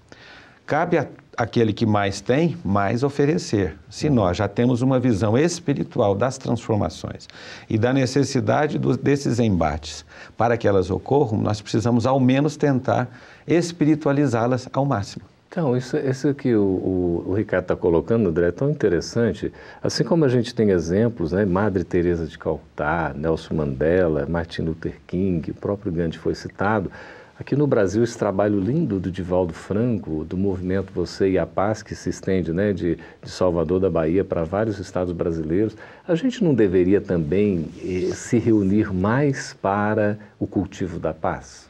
Cabe 0.66 0.98
a 0.98 1.08
aquele 1.38 1.74
que 1.74 1.86
mais 1.86 2.22
tem, 2.22 2.58
mais 2.64 3.04
oferecer. 3.04 3.78
Se 3.90 4.10
nós 4.10 4.38
já 4.38 4.48
temos 4.48 4.82
uma 4.82 5.00
visão 5.00 5.38
espiritual 5.38 6.16
das 6.16 6.38
transformações 6.38 7.28
e 7.70 7.78
da 7.78 7.94
necessidade 7.94 8.78
do, 8.78 8.96
desses 8.98 9.40
embates 9.40 10.06
para 10.38 10.58
que 10.58 10.68
elas 10.68 10.90
ocorram, 10.90 11.40
nós 11.40 11.62
precisamos 11.62 12.06
ao 12.06 12.20
menos 12.20 12.56
tentar 12.56 13.10
espiritualizá-las 13.48 14.70
ao 14.72 14.86
máximo. 14.86 15.26
Então, 15.54 15.78
isso, 15.78 15.96
isso 15.98 16.34
que 16.34 16.56
o, 16.56 16.64
o, 16.64 17.24
o 17.28 17.34
Ricardo 17.36 17.66
está 17.66 17.76
colocando, 17.76 18.28
André, 18.28 18.48
é 18.48 18.52
tão 18.52 18.72
interessante. 18.72 19.54
Assim 19.84 20.04
como 20.04 20.26
a 20.26 20.28
gente 20.28 20.56
tem 20.56 20.72
exemplos, 20.72 21.32
né? 21.32 21.46
Madre 21.46 21.84
Teresa 21.84 22.26
de 22.26 22.40
Calcutá, 22.40 23.14
Nelson 23.16 23.54
Mandela, 23.54 24.26
Martin 24.28 24.64
Luther 24.64 25.00
King, 25.06 25.52
o 25.52 25.54
próprio 25.54 25.92
Gandhi 25.92 26.18
foi 26.18 26.34
citado, 26.34 26.92
Aqui 27.40 27.56
no 27.56 27.66
Brasil, 27.66 28.04
esse 28.04 28.16
trabalho 28.16 28.60
lindo 28.60 29.00
do 29.00 29.12
Divaldo 29.12 29.54
Franco, 29.54 30.24
do 30.24 30.38
movimento 30.38 30.94
Você 30.94 31.32
e 31.32 31.40
a 31.40 31.48
Paz, 31.48 31.82
que 31.82 31.96
se 31.96 32.12
estende 32.12 32.54
né, 32.54 32.72
de, 32.72 33.00
de 33.24 33.30
Salvador 33.30 33.80
da 33.80 33.90
Bahia 33.90 34.24
para 34.24 34.44
vários 34.44 34.78
estados 34.78 35.12
brasileiros, 35.12 35.76
a 36.08 36.14
gente 36.14 36.44
não 36.44 36.54
deveria 36.54 37.02
também 37.02 37.70
eh, 37.84 38.14
se 38.14 38.38
reunir 38.38 38.94
mais 38.94 39.52
para 39.52 40.20
o 40.40 40.46
cultivo 40.46 41.00
da 41.00 41.12
paz? 41.12 41.68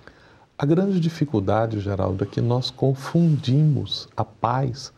A 0.58 0.65
grande 0.65 1.00
dificuldade, 1.00 1.79
Geraldo, 1.79 2.25
é 2.25 2.27
que 2.27 2.41
nós 2.41 2.70
confundimos 2.70 4.10
a 4.17 4.25
paz 4.25 4.91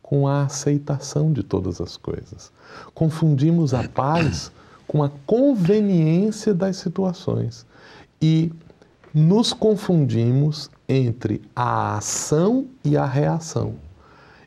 com 0.00 0.28
a 0.28 0.44
aceitação 0.44 1.32
de 1.32 1.42
todas 1.42 1.80
as 1.80 1.96
coisas. 1.96 2.52
Confundimos 2.94 3.74
a 3.74 3.88
paz 3.88 4.52
com 4.86 5.02
a 5.02 5.10
conveniência 5.26 6.54
das 6.54 6.76
situações. 6.76 7.66
E 8.20 8.52
nos 9.14 9.52
confundimos 9.52 10.70
entre 10.88 11.42
a 11.54 11.96
ação 11.96 12.66
e 12.84 12.96
a 12.96 13.04
reação. 13.04 13.74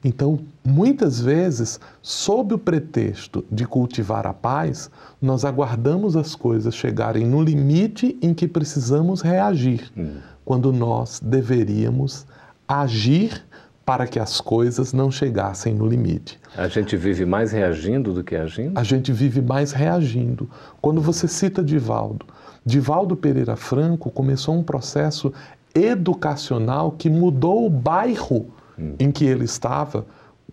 Então, 0.03 0.39
muitas 0.63 1.19
vezes, 1.19 1.79
sob 2.00 2.53
o 2.53 2.60
pretexto 2.60 3.43
de 3.51 3.65
cultivar 3.65 4.27
a 4.27 4.34
paz, 4.34 4.89
nós 5.19 5.43
aguardamos 5.43 6.15
as 6.15 6.36
coisas 6.36 6.75
chegarem 6.75 7.25
no 7.25 7.41
limite 7.41 8.15
em 8.22 8.31
que 8.31 8.48
precisamos 8.48 9.22
reagir, 9.22 9.91
hum. 9.98 10.17
quando 10.45 10.72
nós 10.72 11.19
deveríamos 11.19 12.27
agir 12.67 13.43
para 13.84 14.05
que 14.05 14.19
as 14.19 14.39
coisas 14.39 14.93
não 14.93 15.12
chegassem 15.12 15.74
no 15.74 15.88
limite. 15.88 16.39
A 16.55 16.67
gente 16.67 16.95
vive 16.95 17.25
mais 17.25 17.51
reagindo 17.51 18.13
do 18.13 18.24
que 18.24 18.36
agindo? 18.36 18.77
A 18.77 18.84
gente 18.84 19.12
vive 19.12 19.41
mais 19.41 19.72
reagindo. 19.72 20.50
Quando 20.81 21.01
você 21.01 21.27
cita 21.27 21.63
Divaldo, 21.63 22.25
Divaldo 22.65 23.15
Pereira 23.15 23.55
Franco 23.55 24.10
começou 24.10 24.55
um 24.55 24.63
processo 24.63 25.31
educacional 25.74 26.91
que 26.91 27.10
mudou 27.10 27.65
o 27.65 27.69
bairro 27.69 28.48
hum. 28.79 28.95
em 28.98 29.12
que 29.12 29.25
ele 29.25 29.45
estava. 29.45 30.05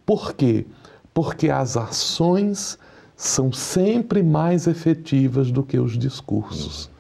Por 0.05 0.35
quê? 0.35 0.67
Porque 1.15 1.49
as 1.49 1.77
ações 1.77 2.79
são 3.17 3.53
sempre 3.53 4.23
mais 4.23 4.67
efetivas 4.67 5.51
do 5.51 5.63
que 5.63 5.79
os 5.79 5.97
discursos. 5.97 6.87
Hum. 6.87 6.93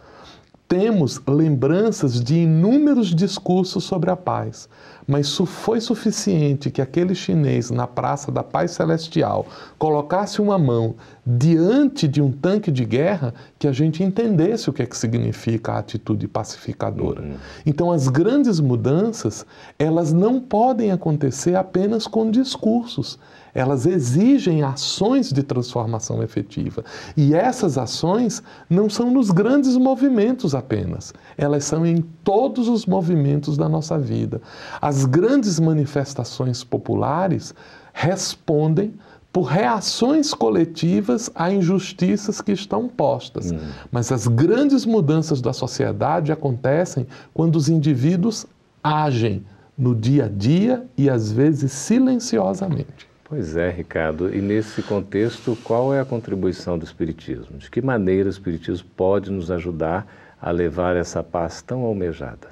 Temos 0.68 1.20
lembranças 1.28 2.22
de 2.22 2.36
inúmeros 2.36 3.14
discursos 3.14 3.84
sobre 3.84 4.10
a 4.10 4.16
paz, 4.16 4.70
mas 5.06 5.26
isso 5.26 5.46
foi 5.46 5.80
suficiente 5.80 6.70
que 6.70 6.80
aquele 6.80 7.14
chinês 7.14 7.70
na 7.70 7.86
Praça 7.86 8.30
da 8.30 8.42
Paz 8.42 8.72
Celestial 8.72 9.46
colocasse 9.78 10.40
uma 10.40 10.58
mão 10.58 10.94
diante 11.24 12.08
de 12.08 12.20
um 12.20 12.30
tanque 12.30 12.70
de 12.70 12.84
guerra 12.84 13.32
que 13.58 13.68
a 13.68 13.72
gente 13.72 14.02
entendesse 14.02 14.68
o 14.68 14.72
que 14.72 14.82
é 14.82 14.86
que 14.86 14.96
significa 14.96 15.72
a 15.72 15.78
atitude 15.78 16.26
pacificadora. 16.26 17.22
Uhum. 17.22 17.34
Então, 17.64 17.92
as 17.92 18.08
grandes 18.08 18.58
mudanças, 18.58 19.46
elas 19.78 20.12
não 20.12 20.40
podem 20.40 20.90
acontecer 20.90 21.54
apenas 21.54 22.06
com 22.06 22.30
discursos. 22.30 23.18
Elas 23.54 23.84
exigem 23.84 24.62
ações 24.62 25.30
de 25.30 25.42
transformação 25.42 26.22
efetiva. 26.22 26.84
E 27.16 27.34
essas 27.34 27.76
ações 27.76 28.42
não 28.68 28.88
são 28.88 29.10
nos 29.10 29.30
grandes 29.30 29.76
movimentos 29.76 30.54
apenas, 30.54 31.12
elas 31.36 31.64
são 31.64 31.84
em 31.84 32.00
todos 32.24 32.68
os 32.68 32.86
movimentos 32.86 33.56
da 33.56 33.68
nossa 33.68 33.98
vida. 33.98 34.40
As 34.80 34.91
grandes 35.04 35.58
manifestações 35.58 36.62
populares 36.62 37.54
respondem 37.92 38.94
por 39.32 39.44
reações 39.44 40.34
coletivas 40.34 41.30
a 41.34 41.50
injustiças 41.50 42.40
que 42.40 42.52
estão 42.52 42.86
postas. 42.86 43.50
Hum. 43.50 43.58
Mas 43.90 44.12
as 44.12 44.26
grandes 44.26 44.84
mudanças 44.84 45.40
da 45.40 45.52
sociedade 45.52 46.30
acontecem 46.30 47.06
quando 47.32 47.56
os 47.56 47.68
indivíduos 47.68 48.46
agem 48.84 49.44
no 49.76 49.94
dia 49.94 50.26
a 50.26 50.28
dia 50.28 50.84
e 50.98 51.08
às 51.08 51.32
vezes 51.32 51.72
silenciosamente. 51.72 53.10
Pois 53.24 53.56
é, 53.56 53.70
Ricardo. 53.70 54.34
E 54.34 54.42
nesse 54.42 54.82
contexto, 54.82 55.56
qual 55.64 55.94
é 55.94 56.00
a 56.00 56.04
contribuição 56.04 56.76
do 56.76 56.84
Espiritismo? 56.84 57.56
De 57.56 57.70
que 57.70 57.80
maneira 57.80 58.28
o 58.28 58.30
Espiritismo 58.30 58.86
pode 58.94 59.30
nos 59.30 59.50
ajudar 59.50 60.06
a 60.40 60.50
levar 60.50 60.96
essa 60.96 61.22
paz 61.22 61.62
tão 61.62 61.80
almejada? 61.80 62.48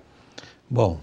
Bom, 0.71 0.99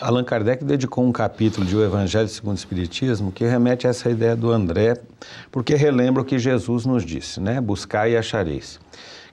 Allan 0.00 0.24
Kardec 0.24 0.64
dedicou 0.64 1.04
um 1.04 1.12
capítulo 1.12 1.64
de 1.64 1.76
O 1.76 1.84
Evangelho 1.84 2.28
segundo 2.28 2.56
o 2.56 2.58
Espiritismo 2.58 3.30
que 3.30 3.44
remete 3.44 3.86
a 3.86 3.90
essa 3.90 4.10
ideia 4.10 4.34
do 4.34 4.50
André, 4.50 4.96
porque 5.52 5.74
relembra 5.74 6.22
o 6.22 6.24
que 6.24 6.38
Jesus 6.38 6.84
nos 6.84 7.04
disse, 7.04 7.40
né? 7.40 7.60
Buscar 7.60 8.08
e 8.08 8.16
achareis. 8.16 8.80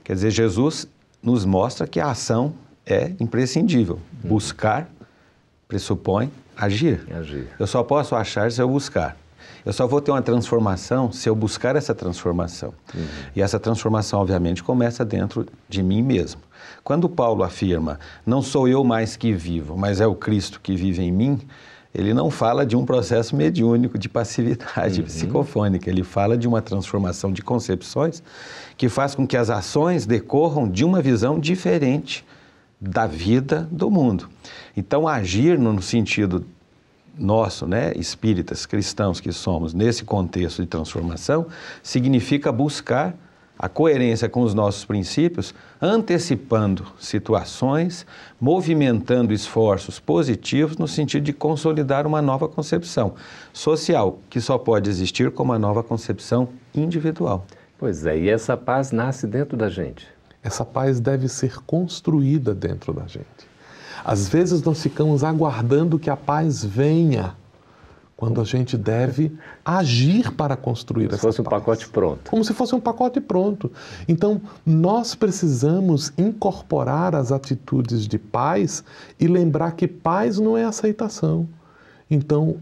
Quer 0.04 0.14
dizer, 0.14 0.30
Jesus 0.30 0.86
nos 1.22 1.44
mostra 1.44 1.86
que 1.86 1.98
a 1.98 2.10
ação 2.10 2.54
é 2.86 3.12
imprescindível. 3.18 3.98
Uhum. 4.22 4.30
Buscar 4.30 4.88
pressupõe 5.66 6.30
agir. 6.56 7.00
agir. 7.12 7.48
Eu 7.58 7.66
só 7.66 7.82
posso 7.82 8.14
achar 8.14 8.50
se 8.52 8.60
eu 8.60 8.68
buscar. 8.68 9.16
Eu 9.64 9.72
só 9.72 9.86
vou 9.86 10.00
ter 10.00 10.10
uma 10.10 10.22
transformação 10.22 11.12
se 11.12 11.28
eu 11.28 11.34
buscar 11.34 11.76
essa 11.76 11.94
transformação. 11.94 12.74
Uhum. 12.94 13.04
E 13.36 13.42
essa 13.42 13.60
transformação, 13.60 14.20
obviamente, 14.20 14.62
começa 14.62 15.04
dentro 15.04 15.46
de 15.68 15.82
mim 15.82 16.02
mesmo. 16.02 16.40
Quando 16.82 17.08
Paulo 17.08 17.42
afirma, 17.42 17.98
não 18.26 18.42
sou 18.42 18.66
eu 18.66 18.82
mais 18.82 19.16
que 19.16 19.32
vivo, 19.32 19.76
mas 19.76 20.00
é 20.00 20.06
o 20.06 20.14
Cristo 20.14 20.60
que 20.60 20.74
vive 20.74 21.02
em 21.02 21.12
mim, 21.12 21.40
ele 21.94 22.14
não 22.14 22.30
fala 22.30 22.64
de 22.64 22.74
um 22.74 22.86
processo 22.86 23.36
mediúnico 23.36 23.98
de 23.98 24.08
passividade 24.08 25.00
uhum. 25.00 25.06
psicofônica, 25.06 25.88
ele 25.88 26.02
fala 26.02 26.36
de 26.36 26.48
uma 26.48 26.62
transformação 26.62 27.30
de 27.30 27.42
concepções 27.42 28.22
que 28.76 28.88
faz 28.88 29.14
com 29.14 29.26
que 29.26 29.36
as 29.36 29.50
ações 29.50 30.06
decorram 30.06 30.68
de 30.68 30.84
uma 30.84 31.02
visão 31.02 31.38
diferente 31.38 32.24
da 32.80 33.06
vida 33.06 33.68
do 33.70 33.90
mundo. 33.90 34.28
Então, 34.76 35.06
agir 35.06 35.58
no 35.58 35.80
sentido 35.80 36.44
nosso, 37.18 37.66
né, 37.66 37.92
espíritas, 37.96 38.66
cristãos 38.66 39.20
que 39.20 39.32
somos, 39.32 39.74
nesse 39.74 40.04
contexto 40.04 40.62
de 40.62 40.68
transformação, 40.68 41.46
significa 41.82 42.50
buscar 42.50 43.14
a 43.58 43.68
coerência 43.68 44.28
com 44.28 44.42
os 44.42 44.54
nossos 44.54 44.84
princípios, 44.84 45.54
antecipando 45.80 46.84
situações, 46.98 48.04
movimentando 48.40 49.32
esforços 49.32 50.00
positivos 50.00 50.76
no 50.78 50.88
sentido 50.88 51.22
de 51.22 51.32
consolidar 51.32 52.04
uma 52.06 52.20
nova 52.20 52.48
concepção 52.48 53.14
social, 53.52 54.18
que 54.28 54.40
só 54.40 54.58
pode 54.58 54.90
existir 54.90 55.30
com 55.30 55.44
uma 55.44 55.60
nova 55.60 55.82
concepção 55.82 56.48
individual. 56.74 57.46
Pois 57.78 58.04
é, 58.04 58.18
e 58.18 58.28
essa 58.28 58.56
paz 58.56 58.90
nasce 58.90 59.28
dentro 59.28 59.56
da 59.56 59.68
gente. 59.68 60.08
Essa 60.42 60.64
paz 60.64 60.98
deve 60.98 61.28
ser 61.28 61.60
construída 61.64 62.52
dentro 62.52 62.92
da 62.92 63.06
gente. 63.06 63.51
Às 64.04 64.28
vezes 64.28 64.62
nós 64.62 64.82
ficamos 64.82 65.22
aguardando 65.24 65.98
que 65.98 66.10
a 66.10 66.16
paz 66.16 66.64
venha 66.64 67.34
quando 68.16 68.40
a 68.40 68.44
gente 68.44 68.76
deve 68.76 69.36
agir 69.64 70.30
para 70.32 70.56
construir 70.56 71.06
Como 71.06 71.14
essa 71.16 71.32
se 71.32 71.36
fosse 71.38 71.42
paz. 71.42 71.46
um 71.56 71.58
pacote 71.58 71.88
pronto. 71.88 72.30
Como 72.30 72.44
se 72.44 72.54
fosse 72.54 72.74
um 72.74 72.80
pacote 72.80 73.20
pronto. 73.20 73.72
Então, 74.06 74.40
nós 74.64 75.16
precisamos 75.16 76.12
incorporar 76.16 77.16
as 77.16 77.32
atitudes 77.32 78.06
de 78.06 78.18
paz 78.20 78.84
e 79.18 79.26
lembrar 79.26 79.72
que 79.72 79.88
paz 79.88 80.38
não 80.38 80.56
é 80.56 80.64
aceitação. 80.64 81.48
Então, 82.08 82.58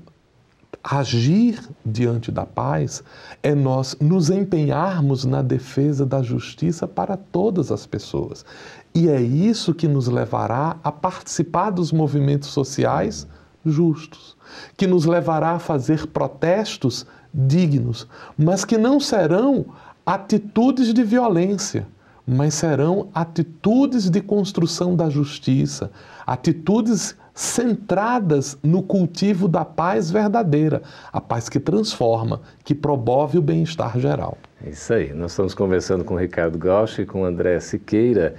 agir 0.82 1.60
diante 1.84 2.32
da 2.32 2.46
paz 2.46 3.02
é 3.42 3.54
nós 3.54 3.94
nos 4.00 4.30
empenharmos 4.30 5.26
na 5.26 5.42
defesa 5.42 6.06
da 6.06 6.22
justiça 6.22 6.88
para 6.88 7.18
todas 7.18 7.70
as 7.70 7.84
pessoas. 7.84 8.46
E 8.94 9.08
é 9.08 9.20
isso 9.20 9.74
que 9.74 9.86
nos 9.86 10.08
levará 10.08 10.76
a 10.82 10.90
participar 10.90 11.70
dos 11.70 11.92
movimentos 11.92 12.48
sociais 12.48 13.26
justos 13.64 14.36
que 14.76 14.86
nos 14.86 15.04
levará 15.04 15.52
a 15.52 15.58
fazer 15.58 16.06
protestos 16.06 17.06
dignos, 17.32 18.06
mas 18.36 18.64
que 18.64 18.76
não 18.76 18.98
serão 18.98 19.66
atitudes 20.04 20.92
de 20.92 21.02
violência, 21.02 21.86
mas 22.26 22.54
serão 22.54 23.08
atitudes 23.14 24.10
de 24.10 24.20
construção 24.20 24.96
da 24.96 25.08
justiça, 25.08 25.90
atitudes 26.26 27.16
centradas 27.32 28.58
no 28.62 28.82
cultivo 28.82 29.48
da 29.48 29.64
paz 29.64 30.10
verdadeira, 30.10 30.82
a 31.12 31.20
paz 31.20 31.48
que 31.48 31.60
transforma, 31.60 32.40
que 32.64 32.74
promove 32.74 33.38
o 33.38 33.42
bem-estar 33.42 33.98
geral. 33.98 34.36
É 34.64 34.70
isso 34.70 34.92
aí. 34.92 35.14
Nós 35.14 35.30
estamos 35.30 35.54
conversando 35.54 36.04
com 36.04 36.14
o 36.14 36.18
Ricardo 36.18 36.58
Gauch 36.58 37.00
e 37.00 37.06
com 37.06 37.22
o 37.22 37.24
André 37.24 37.58
Siqueira 37.60 38.34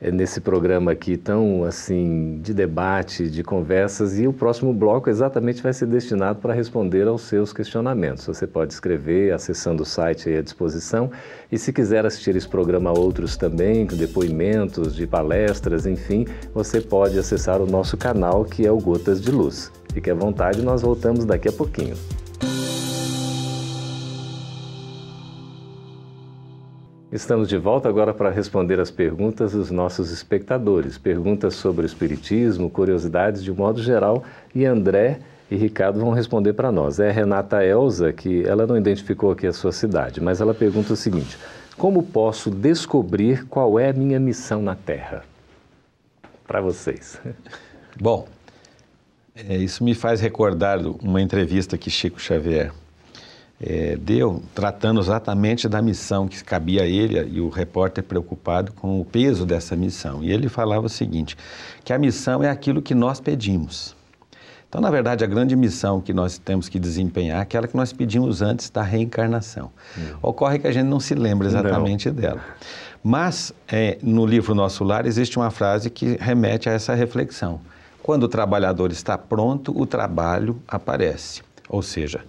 nesse 0.00 0.40
programa 0.40 0.92
aqui 0.92 1.16
tão 1.16 1.64
assim 1.64 2.38
de 2.42 2.52
debate, 2.52 3.30
de 3.30 3.42
conversas 3.42 4.18
e 4.18 4.26
o 4.26 4.32
próximo 4.32 4.72
bloco 4.72 5.08
exatamente 5.08 5.62
vai 5.62 5.72
ser 5.72 5.86
destinado 5.86 6.38
para 6.38 6.52
responder 6.52 7.08
aos 7.08 7.22
seus 7.22 7.52
questionamentos. 7.52 8.26
Você 8.26 8.46
pode 8.46 8.72
escrever 8.72 9.32
acessando 9.32 9.82
o 9.82 9.86
site 9.86 10.28
aí 10.28 10.36
à 10.36 10.42
disposição 10.42 11.10
e 11.50 11.58
se 11.58 11.72
quiser 11.72 12.04
assistir 12.04 12.36
esse 12.36 12.48
programa 12.48 12.96
outros 12.96 13.36
também, 13.36 13.86
com 13.86 13.96
depoimentos 13.96 14.94
de 14.94 15.06
palestras, 15.06 15.86
enfim, 15.86 16.26
você 16.52 16.80
pode 16.80 17.18
acessar 17.18 17.60
o 17.60 17.66
nosso 17.66 17.96
canal 17.96 18.44
que 18.44 18.66
é 18.66 18.70
o 18.70 18.78
Gotas 18.78 19.20
de 19.20 19.30
Luz. 19.30 19.72
Fique 19.92 20.10
à 20.10 20.14
vontade, 20.14 20.60
nós 20.60 20.82
voltamos 20.82 21.24
daqui 21.24 21.48
a 21.48 21.52
pouquinho. 21.52 21.96
Estamos 27.16 27.48
de 27.48 27.56
volta 27.56 27.88
agora 27.88 28.12
para 28.12 28.28
responder 28.28 28.78
as 28.78 28.90
perguntas 28.90 29.52
dos 29.52 29.70
nossos 29.70 30.12
espectadores. 30.12 30.98
Perguntas 30.98 31.54
sobre 31.54 31.86
o 31.86 31.88
Espiritismo, 31.88 32.68
curiosidades 32.68 33.42
de 33.42 33.50
modo 33.50 33.82
geral, 33.82 34.22
e 34.54 34.66
André 34.66 35.20
e 35.50 35.56
Ricardo 35.56 35.98
vão 35.98 36.10
responder 36.10 36.52
para 36.52 36.70
nós. 36.70 37.00
É 37.00 37.10
Renata 37.10 37.64
Elza, 37.64 38.12
que 38.12 38.46
ela 38.46 38.66
não 38.66 38.76
identificou 38.76 39.30
aqui 39.30 39.46
a 39.46 39.52
sua 39.54 39.72
cidade, 39.72 40.20
mas 40.20 40.42
ela 40.42 40.52
pergunta 40.52 40.92
o 40.92 40.96
seguinte: 40.96 41.38
Como 41.78 42.02
posso 42.02 42.50
descobrir 42.50 43.46
qual 43.46 43.80
é 43.80 43.88
a 43.88 43.94
minha 43.94 44.20
missão 44.20 44.60
na 44.60 44.74
Terra? 44.74 45.24
Para 46.46 46.60
vocês. 46.60 47.18
Bom, 47.98 48.28
é, 49.34 49.56
isso 49.56 49.82
me 49.82 49.94
faz 49.94 50.20
recordar 50.20 50.80
uma 50.86 51.22
entrevista 51.22 51.78
que 51.78 51.90
Chico 51.90 52.20
Xavier 52.20 52.72
é, 53.60 53.96
deu, 53.96 54.42
tratando 54.54 55.00
exatamente 55.00 55.68
da 55.68 55.80
missão 55.80 56.28
que 56.28 56.42
cabia 56.44 56.82
a 56.82 56.86
ele 56.86 57.18
e 57.32 57.40
o 57.40 57.48
repórter 57.48 58.04
preocupado 58.04 58.72
com 58.72 59.00
o 59.00 59.04
peso 59.04 59.46
dessa 59.46 59.74
missão. 59.74 60.22
E 60.22 60.30
ele 60.30 60.48
falava 60.48 60.86
o 60.86 60.90
seguinte: 60.90 61.36
que 61.82 61.92
a 61.92 61.98
missão 61.98 62.42
é 62.42 62.50
aquilo 62.50 62.82
que 62.82 62.94
nós 62.94 63.20
pedimos. 63.20 63.96
Então, 64.68 64.80
na 64.80 64.90
verdade, 64.90 65.24
a 65.24 65.26
grande 65.26 65.56
missão 65.56 66.00
que 66.00 66.12
nós 66.12 66.38
temos 66.38 66.68
que 66.68 66.78
desempenhar 66.78 67.38
é 67.38 67.40
aquela 67.40 67.66
que 67.66 67.76
nós 67.76 67.92
pedimos 67.92 68.42
antes 68.42 68.68
da 68.68 68.82
reencarnação. 68.82 69.70
Hum. 69.96 70.02
Ocorre 70.20 70.58
que 70.58 70.66
a 70.66 70.72
gente 70.72 70.86
não 70.86 71.00
se 71.00 71.14
lembra 71.14 71.46
exatamente 71.46 72.08
não. 72.08 72.16
dela. 72.16 72.40
Mas, 73.02 73.54
é, 73.68 73.96
no 74.02 74.26
livro 74.26 74.54
Nosso 74.54 74.82
Lar, 74.82 75.06
existe 75.06 75.38
uma 75.38 75.50
frase 75.50 75.88
que 75.88 76.16
remete 76.20 76.68
a 76.68 76.72
essa 76.72 76.92
reflexão. 76.94 77.60
Quando 78.02 78.24
o 78.24 78.28
trabalhador 78.28 78.90
está 78.90 79.16
pronto, 79.16 79.72
o 79.80 79.86
trabalho 79.86 80.60
aparece. 80.66 81.42
Ou 81.68 81.82
seja, 81.82 82.24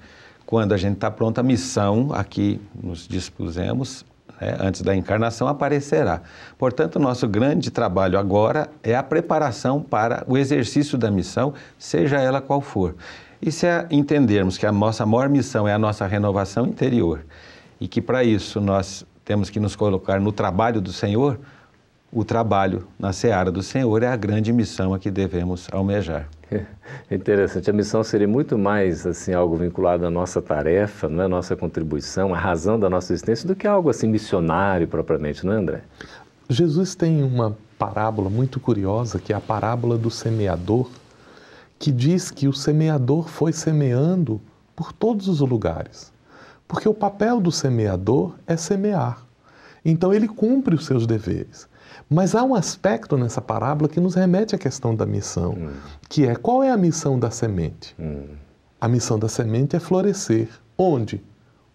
quando 0.48 0.74
a 0.74 0.78
gente 0.78 0.94
está 0.94 1.12
pronto, 1.12 1.40
a 1.40 1.44
missão 1.44 2.10
a 2.14 2.24
que 2.24 2.60
nos 2.82 3.06
dispusemos 3.06 4.06
né, 4.40 4.56
antes 4.62 4.82
da 4.82 4.96
encarnação 4.96 5.46
aparecerá. 5.46 6.22
Portanto, 6.58 6.96
o 6.96 7.00
nosso 7.00 7.28
grande 7.28 7.70
trabalho 7.70 8.18
agora 8.18 8.70
é 8.82 8.96
a 8.96 9.04
preparação 9.04 9.82
para 9.82 10.24
o 10.26 10.38
exercício 10.38 10.98
da 10.98 11.12
missão, 11.12 11.54
seja 11.78 12.22
ela 12.22 12.40
qual 12.40 12.62
for. 12.62 12.96
E 13.42 13.52
se 13.52 13.68
entendermos 13.92 14.58
que 14.58 14.66
a 14.66 14.72
nossa 14.72 15.06
maior 15.06 15.28
missão 15.28 15.68
é 15.68 15.74
a 15.74 15.78
nossa 15.78 16.08
renovação 16.08 16.66
interior 16.66 17.26
e 17.80 17.86
que 17.86 18.02
para 18.02 18.24
isso 18.24 18.62
nós 18.62 19.06
temos 19.26 19.50
que 19.50 19.60
nos 19.60 19.76
colocar 19.76 20.18
no 20.18 20.32
trabalho 20.32 20.80
do 20.80 20.94
Senhor, 20.94 21.38
o 22.12 22.24
trabalho 22.24 22.88
na 22.98 23.12
seara 23.12 23.52
do 23.52 23.62
Senhor 23.62 24.02
é 24.02 24.08
a 24.08 24.16
grande 24.16 24.54
missão 24.54 24.94
a 24.94 25.00
que 25.00 25.12
devemos 25.12 25.68
almejar. 25.72 26.30
É 26.50 26.66
interessante. 27.16 27.70
A 27.70 27.74
missão 27.74 28.04
seria 28.04 28.28
muito 28.28 28.58
mais 28.58 29.06
assim 29.06 29.34
algo 29.34 29.56
vinculado 29.58 30.06
à 30.06 30.10
nossa 30.10 30.42
tarefa, 30.42 31.10
não 31.10 31.24
é? 31.24 31.28
nossa 31.28 31.56
contribuição, 31.56 32.34
a 32.34 32.38
razão 32.38 32.80
da 32.80 32.90
nossa 32.90 33.12
existência, 33.12 33.48
do 33.48 33.56
que 33.56 33.68
algo 33.68 33.90
assim 33.90 34.08
missionário 34.08 34.88
propriamente, 34.88 35.46
não 35.46 35.54
é, 35.54 35.58
André? 35.58 35.82
Jesus 36.50 36.96
tem 36.96 37.22
uma 37.22 37.58
parábola 37.78 38.30
muito 38.30 38.60
curiosa, 38.60 39.20
que 39.20 39.34
é 39.34 39.36
a 39.36 39.42
parábola 39.42 39.98
do 39.98 40.10
semeador, 40.10 40.90
que 41.78 41.92
diz 41.92 42.32
que 42.32 42.48
o 42.48 42.54
semeador 42.54 43.28
foi 43.28 43.52
semeando 43.52 44.42
por 44.76 44.94
todos 44.94 45.28
os 45.28 45.42
lugares. 45.42 46.12
Porque 46.68 46.88
o 46.88 46.94
papel 46.94 47.40
do 47.40 47.52
semeador 47.52 48.34
é 48.48 48.56
semear. 48.56 49.22
Então 49.84 50.14
ele 50.14 50.28
cumpre 50.28 50.76
os 50.76 50.86
seus 50.86 51.06
deveres. 51.06 51.68
Mas 52.10 52.36
há 52.36 52.44
um 52.44 52.56
aspecto 52.56 53.18
nessa 53.18 53.42
parábola 53.42 53.90
que 53.90 54.00
nos 54.00 54.16
remete 54.16 54.56
à 54.56 54.58
questão 54.58 54.96
da 54.96 55.06
missão, 55.06 55.52
hum. 55.52 55.72
que 56.10 56.26
é 56.26 56.36
qual 56.36 56.64
é 56.64 56.72
a 56.72 56.78
missão 56.78 57.20
da 57.20 57.32
semente? 57.32 57.96
Hum. 58.00 58.26
A 58.80 58.88
missão 58.88 59.18
da 59.18 59.28
semente 59.28 59.76
é 59.76 59.80
florescer. 59.80 60.50
Onde? 60.78 61.24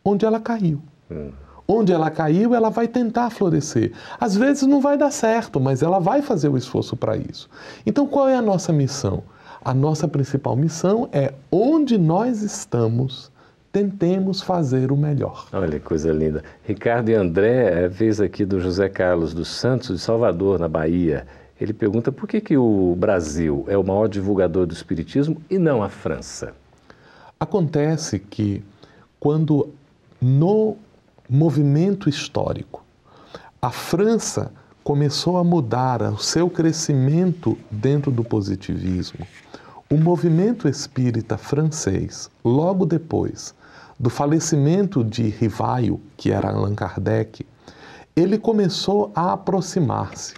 Onde 0.05 0.25
ela 0.25 0.39
caiu. 0.39 0.81
Hum. 1.11 1.31
Onde 1.67 1.93
ela 1.93 2.11
caiu, 2.11 2.55
ela 2.55 2.71
vai 2.71 2.87
tentar 2.87 3.31
florescer. 3.31 3.93
Às 4.21 4.37
vezes 4.37 4.63
não 4.65 4.81
vai 4.81 4.97
dar 4.97 5.11
certo, 5.11 5.59
mas 5.59 5.83
ela 5.83 5.99
vai 5.99 6.23
fazer 6.23 6.49
o 6.49 6.57
esforço 6.57 6.97
para 6.97 7.17
isso. 7.17 7.49
Então, 7.87 8.07
qual 8.07 8.29
é 8.29 8.37
a 8.37 8.43
nossa 8.43 8.73
missão? 8.73 9.23
A 9.65 9.73
nossa 9.73 10.07
principal 10.07 10.55
missão 10.57 11.09
é 11.13 11.33
onde 11.51 11.97
nós 11.97 12.43
estamos, 12.43 13.32
tentemos 13.73 14.43
fazer 14.43 14.93
o 14.93 14.97
melhor. 14.97 15.49
Olha 15.51 15.81
que 15.81 15.81
coisa 15.81 16.13
linda. 16.13 16.45
Ricardo 16.63 17.09
e 17.09 17.15
André, 17.15 17.85
é 17.85 17.89
vez 17.89 18.21
aqui 18.21 18.45
do 18.45 18.61
José 18.61 18.89
Carlos 18.91 19.33
dos 19.33 19.49
Santos, 19.49 19.97
de 19.97 19.99
Salvador, 19.99 20.59
na 20.59 20.69
Bahia. 20.69 21.27
Ele 21.59 21.73
pergunta 21.73 22.13
por 22.13 22.29
que, 22.29 22.41
que 22.41 22.57
o 22.57 22.95
Brasil 22.99 23.65
é 23.69 23.79
o 23.79 23.83
maior 23.83 24.09
divulgador 24.09 24.67
do 24.67 24.75
Espiritismo 24.75 25.41
e 25.49 25.59
não 25.59 25.83
a 25.83 25.89
França. 25.89 26.53
Acontece 27.41 28.19
que 28.19 28.63
quando 29.19 29.71
no 30.21 30.77
movimento 31.29 32.11
histórico 32.11 32.85
a 33.61 33.71
França 33.71 34.53
começou 34.85 35.39
a 35.39 35.45
mudar 35.45 36.03
o 36.03 36.19
seu 36.19 36.51
crescimento 36.51 37.57
dentro 37.71 38.11
do 38.11 38.23
positivismo, 38.23 39.27
o 39.89 39.97
movimento 39.97 40.69
espírita 40.69 41.39
francês, 41.39 42.29
logo 42.45 42.85
depois 42.85 43.55
do 43.99 44.11
falecimento 44.11 45.03
de 45.05 45.23
Rivaio, 45.23 46.01
que 46.17 46.31
era 46.31 46.51
Allan 46.51 46.75
Kardec, 46.75 47.47
ele 48.15 48.37
começou 48.39 49.11
a 49.15 49.33
aproximar-se 49.33 50.35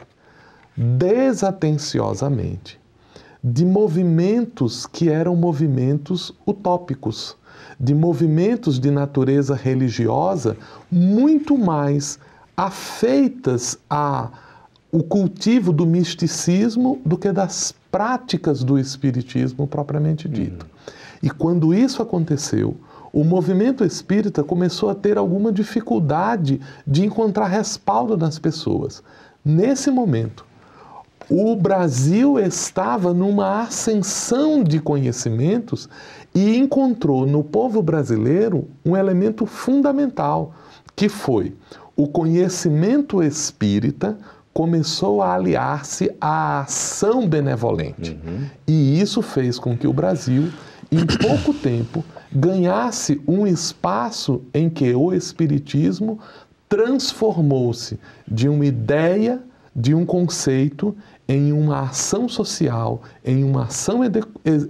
desatenciosamente 0.76 2.80
de 3.42 3.64
movimentos 3.64 4.86
que 4.86 5.08
eram 5.10 5.34
movimentos 5.36 6.32
utópicos, 6.46 7.36
de 7.78 7.94
movimentos 7.94 8.80
de 8.80 8.90
natureza 8.90 9.54
religiosa 9.54 10.56
muito 10.90 11.56
mais 11.58 12.18
afeitas 12.56 13.76
a 13.90 14.30
o 14.90 15.02
cultivo 15.02 15.70
do 15.72 15.84
misticismo 15.84 17.02
do 17.04 17.18
que 17.18 17.30
das 17.32 17.74
práticas 17.90 18.62
do 18.62 18.78
espiritismo 18.78 19.66
propriamente 19.66 20.28
dito. 20.28 20.64
Uhum. 20.64 20.70
E 21.20 21.28
quando 21.30 21.74
isso 21.74 22.00
aconteceu, 22.00 22.76
o 23.14 23.22
movimento 23.22 23.84
espírita 23.84 24.42
começou 24.42 24.90
a 24.90 24.94
ter 24.94 25.16
alguma 25.16 25.52
dificuldade 25.52 26.60
de 26.84 27.04
encontrar 27.04 27.46
respaldo 27.46 28.16
nas 28.16 28.40
pessoas. 28.40 29.04
Nesse 29.44 29.88
momento, 29.88 30.44
o 31.30 31.54
Brasil 31.54 32.40
estava 32.40 33.14
numa 33.14 33.62
ascensão 33.62 34.64
de 34.64 34.80
conhecimentos 34.80 35.88
e 36.34 36.56
encontrou 36.56 37.24
no 37.24 37.44
povo 37.44 37.80
brasileiro 37.80 38.66
um 38.84 38.96
elemento 38.96 39.46
fundamental, 39.46 40.52
que 40.96 41.08
foi 41.08 41.54
o 41.96 42.08
conhecimento 42.08 43.22
espírita 43.22 44.18
começou 44.52 45.22
a 45.22 45.34
aliar-se 45.34 46.10
à 46.20 46.62
ação 46.62 47.28
benevolente. 47.28 48.10
Uhum. 48.10 48.46
E 48.66 49.00
isso 49.00 49.22
fez 49.22 49.56
com 49.56 49.76
que 49.76 49.86
o 49.86 49.92
Brasil, 49.92 50.52
em 50.90 51.06
pouco 51.06 51.54
tempo, 51.54 52.04
ganhasse 52.34 53.20
um 53.26 53.46
espaço 53.46 54.42
em 54.52 54.68
que 54.68 54.92
o 54.94 55.12
Espiritismo 55.12 56.18
transformou-se 56.68 57.98
de 58.26 58.48
uma 58.48 58.66
ideia, 58.66 59.40
de 59.74 59.94
um 59.94 60.04
conceito, 60.04 60.96
em 61.28 61.52
uma 61.52 61.82
ação 61.82 62.28
social, 62.28 63.02
em 63.24 63.44
uma 63.44 63.64
ação 63.64 64.04
edu 64.04 64.26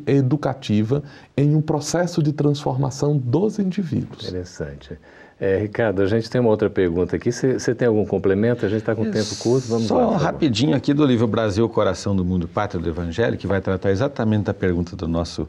educativa, 0.06 1.02
em 1.36 1.54
um 1.56 1.60
processo 1.60 2.22
de 2.22 2.32
transformação 2.32 3.16
dos 3.16 3.58
indivíduos. 3.58 4.28
Interessante. 4.28 4.98
É, 5.40 5.58
Ricardo, 5.58 6.00
a 6.00 6.06
gente 6.06 6.30
tem 6.30 6.40
uma 6.40 6.50
outra 6.50 6.70
pergunta 6.70 7.16
aqui. 7.16 7.32
Você 7.32 7.74
tem 7.74 7.88
algum 7.88 8.06
complemento? 8.06 8.64
A 8.64 8.68
gente 8.68 8.80
está 8.80 8.94
com 8.94 9.10
tempo 9.10 9.34
curto, 9.36 9.66
vamos 9.66 9.88
Só 9.88 9.98
lá. 9.98 10.18
Só 10.18 10.24
rapidinho 10.24 10.76
aqui 10.76 10.94
do 10.94 11.04
livro 11.04 11.26
Brasil, 11.26 11.68
Coração 11.68 12.14
do 12.14 12.24
Mundo, 12.24 12.46
Pátria 12.46 12.80
do 12.80 12.88
Evangelho, 12.88 13.36
que 13.36 13.46
vai 13.46 13.60
tratar 13.60 13.90
exatamente 13.90 14.44
da 14.44 14.54
pergunta 14.54 14.94
do 14.94 15.08
nosso 15.08 15.48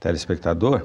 telespectador. 0.00 0.84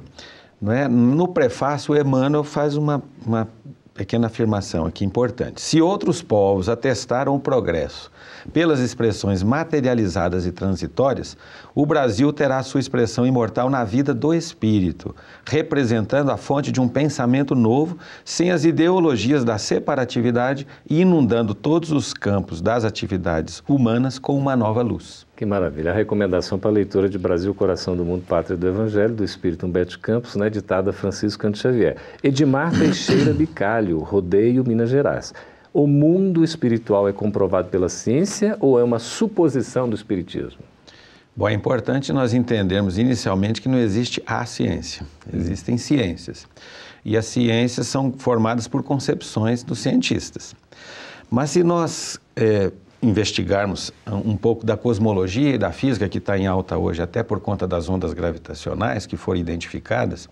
É? 0.71 0.87
No 0.87 1.27
prefácio, 1.27 1.95
Emmanuel 1.95 2.43
faz 2.43 2.75
uma, 2.75 3.03
uma 3.25 3.47
pequena 3.95 4.27
afirmação 4.27 4.85
aqui 4.85 5.05
importante. 5.05 5.61
Se 5.61 5.81
outros 5.81 6.21
povos 6.21 6.67
atestaram 6.67 7.33
o 7.33 7.39
progresso 7.39 8.11
pelas 8.51 8.79
expressões 8.79 9.41
materializadas 9.41 10.45
e 10.45 10.51
transitórias, 10.51 11.37
o 11.73 11.85
Brasil 11.85 12.31
terá 12.33 12.61
sua 12.61 12.81
expressão 12.81 13.25
imortal 13.25 13.69
na 13.69 13.85
vida 13.85 14.13
do 14.13 14.33
espírito, 14.33 15.15
representando 15.47 16.29
a 16.29 16.37
fonte 16.37 16.73
de 16.73 16.81
um 16.81 16.89
pensamento 16.89 17.55
novo, 17.55 17.97
sem 18.25 18.51
as 18.51 18.65
ideologias 18.65 19.45
da 19.45 19.57
separatividade 19.57 20.67
e 20.89 21.01
inundando 21.01 21.55
todos 21.55 21.91
os 21.91 22.13
campos 22.13 22.61
das 22.61 22.83
atividades 22.83 23.63
humanas 23.67 24.19
com 24.19 24.37
uma 24.37 24.57
nova 24.57 24.81
luz. 24.81 25.25
Que 25.35 25.45
maravilha. 25.45 25.91
A 25.91 25.93
recomendação 25.93 26.57
para 26.57 26.69
a 26.69 26.73
leitura 26.73 27.09
de 27.09 27.17
Brasil, 27.17 27.53
Coração 27.53 27.95
do 27.95 28.05
Mundo, 28.05 28.23
Pátria 28.25 28.55
do 28.55 28.67
Evangelho, 28.67 29.13
do 29.13 29.23
Espírito 29.23 29.65
Humberto 29.65 29.99
Campos, 29.99 30.35
né, 30.37 30.49
Francisco 30.93 31.41
Canto 31.41 31.57
Xavier. 31.57 31.97
Edmar 32.23 32.71
Teixeira 32.71 33.33
Bicalho, 33.33 33.99
Rodeio, 33.99 34.63
Minas 34.65 34.89
Gerais. 34.89 35.33
O 35.73 35.87
mundo 35.87 36.41
espiritual 36.41 37.09
é 37.09 37.11
comprovado 37.11 37.67
pela 37.67 37.89
ciência 37.89 38.55
ou 38.61 38.79
é 38.79 38.83
uma 38.83 38.97
suposição 38.97 39.89
do 39.89 39.95
espiritismo? 39.95 40.61
Bom, 41.35 41.49
é 41.49 41.53
importante 41.53 42.13
nós 42.13 42.33
entendermos 42.33 42.97
inicialmente 42.97 43.61
que 43.61 43.67
não 43.67 43.77
existe 43.77 44.23
a 44.25 44.45
ciência, 44.45 45.05
existem 45.33 45.77
ciências. 45.77 46.47
E 47.03 47.17
as 47.17 47.25
ciências 47.25 47.87
são 47.87 48.13
formadas 48.13 48.69
por 48.69 48.83
concepções 48.83 49.63
dos 49.63 49.79
cientistas. 49.79 50.55
Mas 51.29 51.49
se 51.49 51.61
nós 51.61 52.17
é, 52.37 52.71
investigarmos 53.05 53.91
um 54.05 54.35
pouco 54.35 54.65
da 54.65 54.75
cosmologia 54.75 55.55
e 55.55 55.57
da 55.57 55.71
física 55.71 56.09
que 56.09 56.17
está 56.17 56.37
em 56.37 56.47
alta 56.47 56.77
hoje, 56.77 57.01
até 57.01 57.23
por 57.23 57.39
conta 57.39 57.67
das 57.67 57.87
ondas 57.87 58.13
gravitacionais 58.13 59.05
que 59.05 59.15
foram 59.15 59.39
identificadas, 59.39 60.27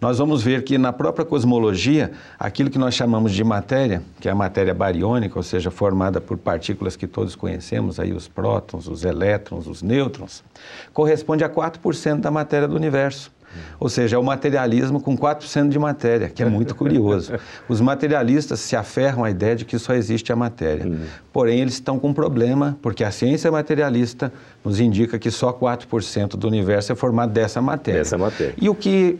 nós 0.00 0.18
vamos 0.18 0.42
ver 0.42 0.62
que 0.62 0.78
na 0.78 0.92
própria 0.92 1.24
cosmologia, 1.24 2.12
aquilo 2.38 2.70
que 2.70 2.78
nós 2.78 2.94
chamamos 2.94 3.32
de 3.32 3.42
matéria, 3.42 4.00
que 4.20 4.28
é 4.28 4.30
a 4.30 4.34
matéria 4.34 4.72
bariônica, 4.72 5.36
ou 5.36 5.42
seja, 5.42 5.72
formada 5.72 6.20
por 6.20 6.38
partículas 6.38 6.94
que 6.94 7.06
todos 7.06 7.34
conhecemos, 7.34 7.98
aí 7.98 8.12
os 8.12 8.28
prótons, 8.28 8.86
os 8.86 9.04
elétrons, 9.04 9.66
os 9.66 9.82
nêutrons, 9.82 10.44
corresponde 10.92 11.42
a 11.42 11.48
4% 11.48 12.20
da 12.20 12.30
matéria 12.30 12.68
do 12.68 12.76
universo. 12.76 13.32
Ou 13.80 13.88
seja, 13.88 14.16
é 14.16 14.18
o 14.18 14.22
materialismo 14.22 15.00
com 15.00 15.16
4% 15.16 15.68
de 15.68 15.78
matéria, 15.78 16.28
que 16.28 16.42
é 16.42 16.46
muito 16.46 16.74
curioso. 16.74 17.32
Os 17.68 17.80
materialistas 17.80 18.60
se 18.60 18.76
aferram 18.76 19.24
à 19.24 19.30
ideia 19.30 19.56
de 19.56 19.64
que 19.64 19.78
só 19.78 19.94
existe 19.94 20.32
a 20.32 20.36
matéria. 20.36 20.86
Uhum. 20.86 21.00
Porém, 21.32 21.60
eles 21.60 21.74
estão 21.74 21.98
com 21.98 22.08
um 22.08 22.14
problema, 22.14 22.78
porque 22.82 23.04
a 23.04 23.10
ciência 23.10 23.50
materialista 23.50 24.32
nos 24.64 24.80
indica 24.80 25.18
que 25.18 25.30
só 25.30 25.52
4% 25.52 26.30
do 26.30 26.46
universo 26.46 26.92
é 26.92 26.94
formado 26.94 27.32
dessa 27.32 27.60
matéria. 27.60 28.00
Dessa 28.00 28.18
matéria. 28.18 28.54
E 28.60 28.68
o 28.68 28.74
que 28.74 29.18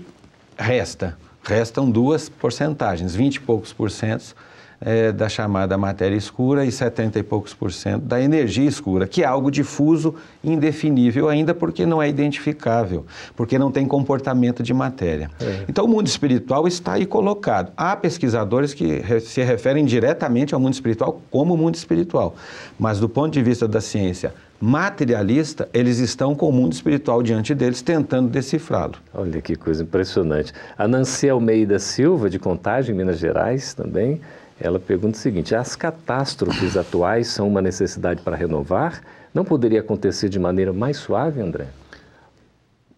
resta? 0.56 1.16
Restam 1.42 1.90
duas 1.90 2.28
porcentagens, 2.28 3.14
20 3.14 3.36
e 3.36 3.40
poucos 3.40 3.72
por 3.72 3.90
cento 3.90 4.34
é, 4.80 5.10
da 5.10 5.28
chamada 5.28 5.76
matéria 5.76 6.16
escura 6.16 6.64
e 6.64 6.70
70 6.70 7.18
e 7.18 7.22
poucos 7.22 7.52
por 7.52 7.72
cento 7.72 8.02
da 8.04 8.20
energia 8.20 8.68
escura, 8.68 9.06
que 9.06 9.22
é 9.22 9.26
algo 9.26 9.50
difuso, 9.50 10.14
indefinível 10.42 11.28
ainda 11.28 11.54
porque 11.54 11.84
não 11.84 12.00
é 12.00 12.08
identificável, 12.08 13.04
porque 13.36 13.58
não 13.58 13.72
tem 13.72 13.86
comportamento 13.86 14.62
de 14.62 14.72
matéria. 14.72 15.30
É. 15.40 15.64
Então 15.68 15.84
o 15.84 15.88
mundo 15.88 16.06
espiritual 16.06 16.66
está 16.68 16.92
aí 16.92 17.06
colocado. 17.06 17.72
Há 17.76 17.96
pesquisadores 17.96 18.72
que 18.72 19.02
se 19.20 19.42
referem 19.42 19.84
diretamente 19.84 20.54
ao 20.54 20.60
mundo 20.60 20.74
espiritual 20.74 21.20
como 21.30 21.56
mundo 21.56 21.74
espiritual, 21.74 22.34
mas 22.78 23.00
do 23.00 23.08
ponto 23.08 23.32
de 23.32 23.42
vista 23.42 23.66
da 23.66 23.80
ciência, 23.80 24.32
materialista, 24.60 25.68
eles 25.72 25.98
estão 25.98 26.34
com 26.34 26.48
o 26.48 26.52
mundo 26.52 26.72
espiritual 26.72 27.22
diante 27.22 27.54
deles, 27.54 27.80
tentando 27.80 28.28
decifrá-lo. 28.28 28.94
Olha 29.14 29.40
que 29.40 29.54
coisa 29.54 29.82
impressionante. 29.82 30.52
A 30.76 30.88
Nancy 30.88 31.28
Almeida 31.28 31.78
Silva, 31.78 32.28
de 32.28 32.38
Contagem, 32.38 32.94
Minas 32.94 33.18
Gerais, 33.18 33.72
também, 33.72 34.20
ela 34.60 34.78
pergunta 34.78 35.16
o 35.16 35.20
seguinte: 35.20 35.54
as 35.54 35.76
catástrofes 35.76 36.76
atuais 36.76 37.28
são 37.28 37.48
uma 37.48 37.62
necessidade 37.62 38.22
para 38.22 38.36
renovar? 38.36 39.02
Não 39.32 39.44
poderia 39.44 39.80
acontecer 39.80 40.28
de 40.28 40.38
maneira 40.38 40.72
mais 40.72 40.96
suave, 40.96 41.40
André? 41.40 41.68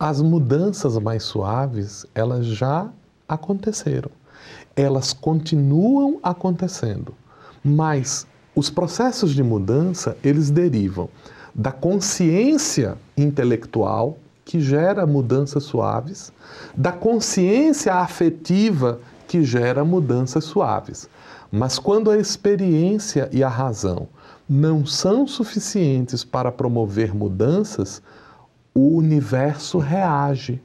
as 0.01 0.23
mudanças 0.23 0.97
mais 0.97 1.23
suaves, 1.23 2.07
elas 2.15 2.47
já 2.47 2.89
aconteceram. 3.29 4.11
Elas 4.75 5.13
continuam 5.13 6.19
acontecendo. 6.23 7.15
Mas 7.63 8.27
os 8.57 8.71
processos 8.71 9.35
de 9.35 9.43
mudança, 9.43 10.17
eles 10.25 10.51
derivam 10.51 11.11
da 11.55 11.71
consciência 11.71 12.97
intelectual 13.15 14.17
que 14.43 14.59
gera 14.59 15.07
mudanças 15.07 15.65
suaves, 15.65 16.33
da 16.75 16.93
consciência 16.93 17.95
afetiva 17.95 18.99
que 19.29 19.45
gera 19.45 19.85
mudanças 19.85 20.45
suaves. 20.45 21.11
Mas 21.51 21.79
quando 21.79 22.11
a 22.11 22.19
experiência 22.19 23.29
e 23.33 23.43
a 23.43 23.49
razão 23.49 24.09
não 24.49 24.85
são 24.85 25.27
suficientes 25.27 26.25
para 26.25 26.53
promover 26.53 27.15
mudanças, 27.15 28.03
o 28.75 28.97
universo 28.97 29.79
reage. 29.79 30.61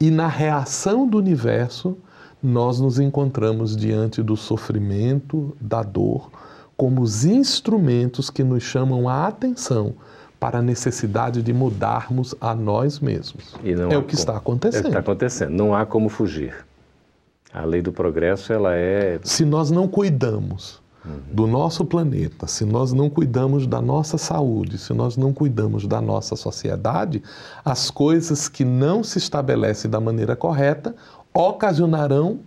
E 0.00 0.10
na 0.10 0.26
reação 0.26 1.06
do 1.06 1.18
universo, 1.18 1.96
nós 2.42 2.78
nos 2.80 2.98
encontramos 2.98 3.76
diante 3.76 4.22
do 4.22 4.36
sofrimento, 4.36 5.56
da 5.60 5.82
dor, 5.82 6.30
como 6.76 7.00
os 7.00 7.24
instrumentos 7.24 8.28
que 8.28 8.42
nos 8.42 8.62
chamam 8.62 9.08
a 9.08 9.26
atenção 9.26 9.94
para 10.38 10.58
a 10.58 10.62
necessidade 10.62 11.42
de 11.42 11.52
mudarmos 11.52 12.34
a 12.40 12.54
nós 12.54 13.00
mesmos. 13.00 13.54
é 13.90 13.96
o 13.96 14.02
que 14.02 14.14
está 14.14 14.36
acontecendo. 14.36 14.76
É 14.76 14.80
o 14.80 14.82
que 14.82 14.88
está 14.88 15.00
acontecendo. 15.00 15.50
Não 15.52 15.74
há 15.74 15.86
como 15.86 16.08
fugir. 16.08 16.66
A 17.54 17.64
lei 17.64 17.80
do 17.80 17.92
progresso, 17.92 18.52
ela 18.52 18.74
é. 18.74 19.20
Se 19.22 19.44
nós 19.44 19.70
não 19.70 19.86
cuidamos 19.86 20.82
uhum. 21.04 21.12
do 21.30 21.46
nosso 21.46 21.84
planeta, 21.84 22.48
se 22.48 22.64
nós 22.64 22.92
não 22.92 23.08
cuidamos 23.08 23.64
da 23.64 23.80
nossa 23.80 24.18
saúde, 24.18 24.76
se 24.76 24.92
nós 24.92 25.16
não 25.16 25.32
cuidamos 25.32 25.86
da 25.86 26.00
nossa 26.00 26.34
sociedade, 26.34 27.22
as 27.64 27.92
coisas 27.92 28.48
que 28.48 28.64
não 28.64 29.04
se 29.04 29.18
estabelecem 29.18 29.88
da 29.88 30.00
maneira 30.00 30.34
correta 30.34 30.96
ocasionarão 31.32 32.40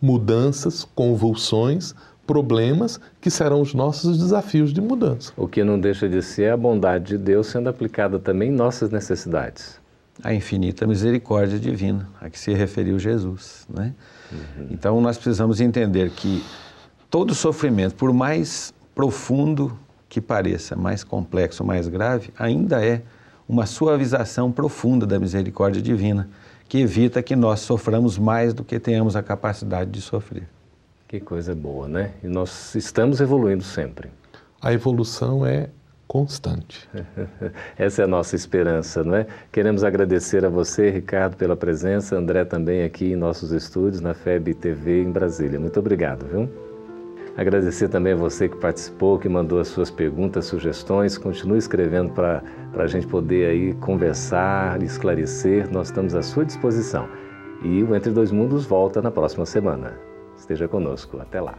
mudanças, 0.00 0.82
convulsões, 0.94 1.94
problemas 2.26 2.98
que 3.20 3.30
serão 3.30 3.60
os 3.60 3.74
nossos 3.74 4.18
desafios 4.18 4.72
de 4.72 4.80
mudança. 4.80 5.32
O 5.36 5.46
que 5.46 5.62
não 5.62 5.78
deixa 5.78 6.08
de 6.08 6.22
ser 6.22 6.50
a 6.50 6.56
bondade 6.56 7.04
de 7.04 7.18
Deus 7.18 7.48
sendo 7.48 7.68
aplicada 7.68 8.18
também 8.18 8.48
em 8.48 8.54
nossas 8.54 8.90
necessidades. 8.90 9.78
A 10.22 10.32
infinita 10.32 10.86
misericórdia 10.86 11.58
divina, 11.58 12.08
a 12.20 12.30
que 12.30 12.38
se 12.38 12.52
referiu 12.54 12.98
Jesus. 12.98 13.66
Né? 13.68 13.92
Uhum. 14.32 14.68
Então 14.70 15.00
nós 15.00 15.16
precisamos 15.16 15.60
entender 15.60 16.10
que 16.10 16.44
todo 17.10 17.34
sofrimento, 17.34 17.94
por 17.94 18.12
mais 18.12 18.72
profundo 18.94 19.76
que 20.08 20.20
pareça, 20.20 20.76
mais 20.76 21.02
complexo, 21.02 21.64
mais 21.64 21.88
grave, 21.88 22.32
ainda 22.38 22.84
é 22.84 23.02
uma 23.48 23.66
suavização 23.66 24.50
profunda 24.50 25.06
da 25.06 25.18
misericórdia 25.18 25.82
divina, 25.82 26.28
que 26.68 26.78
evita 26.78 27.22
que 27.22 27.36
nós 27.36 27.60
soframos 27.60 28.18
mais 28.18 28.54
do 28.54 28.64
que 28.64 28.78
tenhamos 28.78 29.16
a 29.16 29.22
capacidade 29.22 29.90
de 29.90 30.00
sofrer. 30.00 30.48
Que 31.06 31.20
coisa 31.20 31.54
boa, 31.54 31.86
né? 31.86 32.12
E 32.22 32.26
nós 32.26 32.74
estamos 32.74 33.20
evoluindo 33.20 33.62
sempre. 33.62 34.10
A 34.60 34.72
evolução 34.72 35.44
é 35.44 35.68
constante. 36.06 36.88
Essa 37.78 38.02
é 38.02 38.04
a 38.04 38.08
nossa 38.08 38.36
esperança, 38.36 39.02
não 39.02 39.16
é? 39.16 39.26
Queremos 39.50 39.84
agradecer 39.84 40.44
a 40.44 40.48
você, 40.48 40.90
Ricardo, 40.90 41.36
pela 41.36 41.56
presença, 41.56 42.16
André 42.16 42.44
também 42.44 42.82
aqui 42.84 43.12
em 43.12 43.16
nossos 43.16 43.52
estúdios 43.52 44.00
na 44.00 44.14
FEB 44.14 44.54
TV 44.54 45.02
em 45.02 45.10
Brasília. 45.10 45.58
Muito 45.58 45.78
obrigado, 45.80 46.26
viu? 46.26 46.48
Agradecer 47.36 47.88
também 47.88 48.12
a 48.12 48.16
você 48.16 48.48
que 48.48 48.56
participou, 48.56 49.18
que 49.18 49.28
mandou 49.28 49.58
as 49.58 49.66
suas 49.66 49.90
perguntas, 49.90 50.44
sugestões. 50.44 51.18
Continue 51.18 51.58
escrevendo 51.58 52.12
para 52.12 52.42
a 52.76 52.86
gente 52.86 53.08
poder 53.08 53.50
aí 53.50 53.74
conversar, 53.74 54.80
esclarecer. 54.82 55.68
Nós 55.72 55.88
estamos 55.88 56.14
à 56.14 56.22
sua 56.22 56.44
disposição. 56.44 57.08
E 57.64 57.82
o 57.82 57.94
Entre 57.96 58.12
Dois 58.12 58.30
Mundos 58.30 58.66
volta 58.66 59.02
na 59.02 59.10
próxima 59.10 59.44
semana. 59.44 59.98
Esteja 60.36 60.68
conosco. 60.68 61.18
Até 61.18 61.40
lá. 61.40 61.58